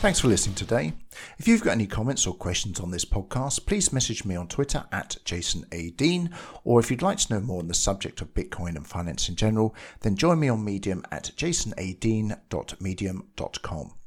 Thanks 0.00 0.20
for 0.20 0.28
listening 0.28 0.54
today. 0.54 0.92
If 1.38 1.48
you've 1.48 1.62
got 1.62 1.72
any 1.72 1.88
comments 1.88 2.24
or 2.24 2.32
questions 2.32 2.78
on 2.78 2.92
this 2.92 3.04
podcast, 3.04 3.66
please 3.66 3.92
message 3.92 4.24
me 4.24 4.36
on 4.36 4.46
Twitter 4.46 4.84
at 4.92 5.16
Jason 5.24 5.64
A. 5.72 5.90
Deane, 5.90 6.30
or 6.62 6.78
if 6.78 6.88
you'd 6.88 7.02
like 7.02 7.18
to 7.18 7.34
know 7.34 7.40
more 7.40 7.58
on 7.58 7.66
the 7.66 7.74
subject 7.74 8.20
of 8.20 8.32
Bitcoin 8.32 8.76
and 8.76 8.86
finance 8.86 9.28
in 9.28 9.34
general, 9.34 9.74
then 10.02 10.14
join 10.14 10.38
me 10.38 10.48
on 10.48 10.64
Medium 10.64 11.02
at 11.10 11.32
jasonadeane.medium.com. 11.36 13.97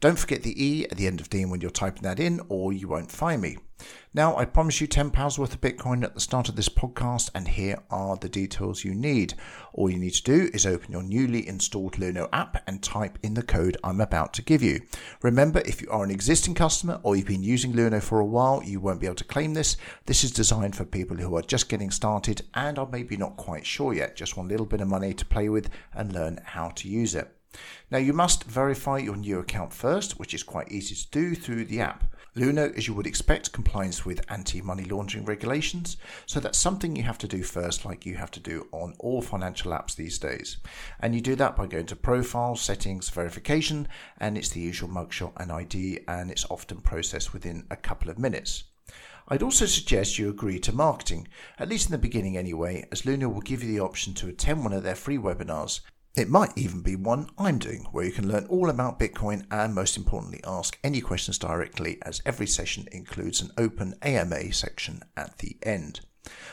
Don't 0.00 0.18
forget 0.18 0.42
the 0.42 0.62
E 0.62 0.84
at 0.84 0.96
the 0.96 1.06
end 1.06 1.20
of 1.20 1.30
Deane 1.30 1.50
when 1.50 1.60
you're 1.60 1.70
typing 1.70 2.02
that 2.02 2.20
in, 2.20 2.40
or 2.48 2.72
you 2.72 2.88
won't 2.88 3.10
find 3.10 3.42
me. 3.42 3.58
Now, 4.12 4.36
I 4.36 4.44
promise 4.44 4.80
you 4.80 4.88
£10 4.88 5.38
worth 5.38 5.54
of 5.54 5.60
Bitcoin 5.60 6.02
at 6.02 6.14
the 6.14 6.20
start 6.20 6.48
of 6.48 6.56
this 6.56 6.68
podcast, 6.68 7.30
and 7.34 7.46
here 7.46 7.78
are 7.90 8.16
the 8.16 8.28
details 8.28 8.84
you 8.84 8.94
need. 8.94 9.34
All 9.72 9.88
you 9.88 9.98
need 9.98 10.14
to 10.14 10.22
do 10.22 10.50
is 10.52 10.66
open 10.66 10.90
your 10.90 11.02
newly 11.02 11.46
installed 11.46 11.94
Luno 11.94 12.28
app 12.32 12.62
and 12.66 12.82
type 12.82 13.18
in 13.22 13.34
the 13.34 13.42
code 13.42 13.76
I'm 13.84 14.00
about 14.00 14.34
to 14.34 14.42
give 14.42 14.62
you. 14.62 14.80
Remember, 15.22 15.62
if 15.64 15.80
you 15.80 15.88
are 15.90 16.04
an 16.04 16.10
existing 16.10 16.54
customer 16.54 17.00
or 17.02 17.14
you've 17.14 17.26
been 17.26 17.42
using 17.42 17.72
Luno 17.72 18.02
for 18.02 18.20
a 18.20 18.24
while, 18.24 18.62
you 18.64 18.80
won't 18.80 19.00
be 19.00 19.06
able 19.06 19.16
to 19.16 19.24
claim 19.24 19.54
this. 19.54 19.76
This 20.06 20.24
is 20.24 20.32
designed 20.32 20.76
for 20.76 20.84
people 20.84 21.16
who 21.16 21.36
are 21.36 21.42
just 21.42 21.68
getting 21.68 21.90
started 21.90 22.42
and 22.54 22.78
are 22.78 22.88
maybe 22.90 23.16
not 23.16 23.36
quite 23.36 23.64
sure 23.64 23.94
yet, 23.94 24.16
just 24.16 24.36
want 24.36 24.48
a 24.48 24.52
little 24.52 24.66
bit 24.66 24.80
of 24.80 24.88
money 24.88 25.14
to 25.14 25.24
play 25.24 25.48
with 25.48 25.70
and 25.94 26.12
learn 26.12 26.40
how 26.44 26.70
to 26.70 26.88
use 26.88 27.14
it. 27.14 27.34
Now 27.90 27.98
you 27.98 28.12
must 28.12 28.44
verify 28.44 28.98
your 28.98 29.16
new 29.16 29.38
account 29.40 29.72
first, 29.72 30.18
which 30.18 30.34
is 30.34 30.42
quite 30.42 30.70
easy 30.70 30.94
to 30.94 31.10
do 31.10 31.34
through 31.34 31.64
the 31.64 31.80
app. 31.80 32.04
Luno, 32.36 32.72
as 32.76 32.86
you 32.86 32.94
would 32.94 33.08
expect, 33.08 33.50
complies 33.50 34.04
with 34.04 34.24
anti-money 34.30 34.84
laundering 34.84 35.24
regulations, 35.24 35.96
so 36.26 36.38
that's 36.38 36.58
something 36.58 36.94
you 36.94 37.02
have 37.02 37.18
to 37.18 37.26
do 37.26 37.42
first, 37.42 37.84
like 37.84 38.06
you 38.06 38.14
have 38.14 38.30
to 38.30 38.38
do 38.38 38.68
on 38.70 38.94
all 39.00 39.20
financial 39.20 39.72
apps 39.72 39.96
these 39.96 40.16
days. 40.16 40.58
And 41.00 41.12
you 41.12 41.20
do 41.20 41.34
that 41.34 41.56
by 41.56 41.66
going 41.66 41.86
to 41.86 41.96
Profile, 41.96 42.54
Settings, 42.54 43.08
Verification, 43.08 43.88
and 44.18 44.38
it's 44.38 44.50
the 44.50 44.60
usual 44.60 44.88
mugshot 44.88 45.32
and 45.38 45.50
ID, 45.50 46.00
and 46.06 46.30
it's 46.30 46.46
often 46.48 46.80
processed 46.80 47.32
within 47.32 47.66
a 47.68 47.76
couple 47.76 48.10
of 48.10 48.18
minutes. 48.18 48.62
I'd 49.26 49.42
also 49.42 49.66
suggest 49.66 50.18
you 50.18 50.28
agree 50.28 50.60
to 50.60 50.72
marketing, 50.72 51.26
at 51.58 51.68
least 51.68 51.86
in 51.86 51.92
the 51.92 51.98
beginning 51.98 52.36
anyway, 52.36 52.86
as 52.92 53.02
Luno 53.02 53.32
will 53.32 53.40
give 53.40 53.64
you 53.64 53.72
the 53.72 53.80
option 53.80 54.14
to 54.14 54.28
attend 54.28 54.62
one 54.62 54.72
of 54.72 54.84
their 54.84 54.94
free 54.94 55.18
webinars 55.18 55.80
it 56.16 56.28
might 56.28 56.56
even 56.56 56.82
be 56.82 56.96
one 56.96 57.28
I'm 57.38 57.58
doing, 57.58 57.86
where 57.92 58.04
you 58.04 58.12
can 58.12 58.28
learn 58.28 58.46
all 58.46 58.68
about 58.68 58.98
Bitcoin 58.98 59.46
and, 59.50 59.74
most 59.74 59.96
importantly, 59.96 60.40
ask 60.44 60.78
any 60.82 61.00
questions 61.00 61.38
directly, 61.38 61.98
as 62.02 62.20
every 62.26 62.46
session 62.46 62.88
includes 62.90 63.40
an 63.40 63.50
open 63.56 63.94
AMA 64.02 64.52
section 64.52 65.02
at 65.16 65.38
the 65.38 65.56
end. 65.62 66.00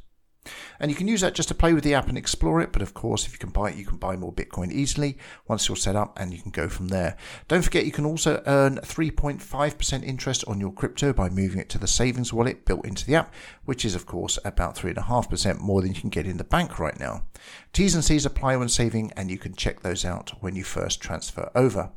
And 0.80 0.89
you 0.89 0.97
can 0.97 1.08
use 1.08 1.21
that 1.21 1.36
just 1.36 1.49
to 1.49 1.56
play 1.56 1.73
with 1.73 1.84
the 1.84 1.93
app 1.93 2.10
and 2.10 2.17
explore 2.17 2.62
it. 2.62 2.71
But 2.71 2.82
of 2.82 2.93
course, 2.93 3.27
if 3.27 3.34
you 3.34 3.38
can 3.38 3.51
buy 3.51 3.69
it, 3.69 3.75
you 3.77 3.86
can 3.86 3.97
buy 3.97 4.15
more 4.15 4.34
Bitcoin 4.34 4.71
easily 4.71 5.17
once 5.47 5.67
you're 5.67 5.75
set 5.75 5.95
up 5.95 6.19
and 6.19 6.34
you 6.34 6.41
can 6.41 6.51
go 6.51 6.67
from 6.67 6.88
there. 6.88 7.15
Don't 7.47 7.62
forget, 7.62 7.86
you 7.86 7.91
can 7.91 8.06
also 8.06 8.41
earn 8.47 8.77
3.5% 8.77 10.04
interest 10.04 10.43
on 10.47 10.60
your 10.60 10.73
crypto 10.73 11.13
by 11.13 11.30
moving 11.30 11.60
it 11.60 11.69
to 11.69 11.77
the 11.77 11.88
savings 11.88 12.34
wallet 12.34 12.65
built 12.65 12.86
into 12.86 13.06
the 13.06 13.15
app, 13.15 13.34
which 13.65 13.86
is, 13.86 13.95
of 13.95 14.06
course, 14.06 14.39
about 14.43 14.75
3.5% 14.75 15.60
more 15.60 15.82
than 15.82 15.93
you 15.93 16.01
can 16.01 16.10
get 16.10 16.25
in 16.25 16.38
the 16.38 16.43
bank 16.43 16.80
right 16.80 16.99
now. 16.99 17.25
T's 17.73 17.95
and 17.95 18.04
C's 18.04 18.25
apply 18.25 18.58
when 18.58 18.69
saving, 18.69 19.12
and 19.15 19.30
you 19.30 19.38
can 19.38 19.56
check 19.56 19.82
those 19.82 20.06
out 20.06 20.32
when 20.41 20.56
you 20.56 20.63
first 20.63 21.01
transfer 21.01 21.51
over. 21.56 21.91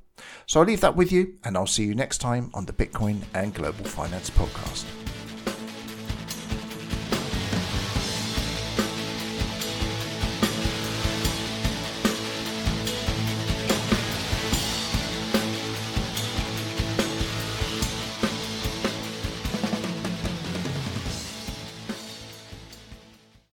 So 0.47 0.61
I'll 0.61 0.67
leave 0.67 0.81
that 0.83 0.97
with 0.97 1.11
you, 1.11 1.35
and 1.45 1.57
I'll 1.57 1.67
see 1.67 1.85
you 1.85 1.95
next 1.95 2.19
time 2.19 2.51
on 2.55 2.67
the 2.67 2.73
Bitcoin 2.73 3.23
and 3.35 3.55
Global 3.55 3.85
Finance 3.85 4.31
Podcast. 4.31 5.14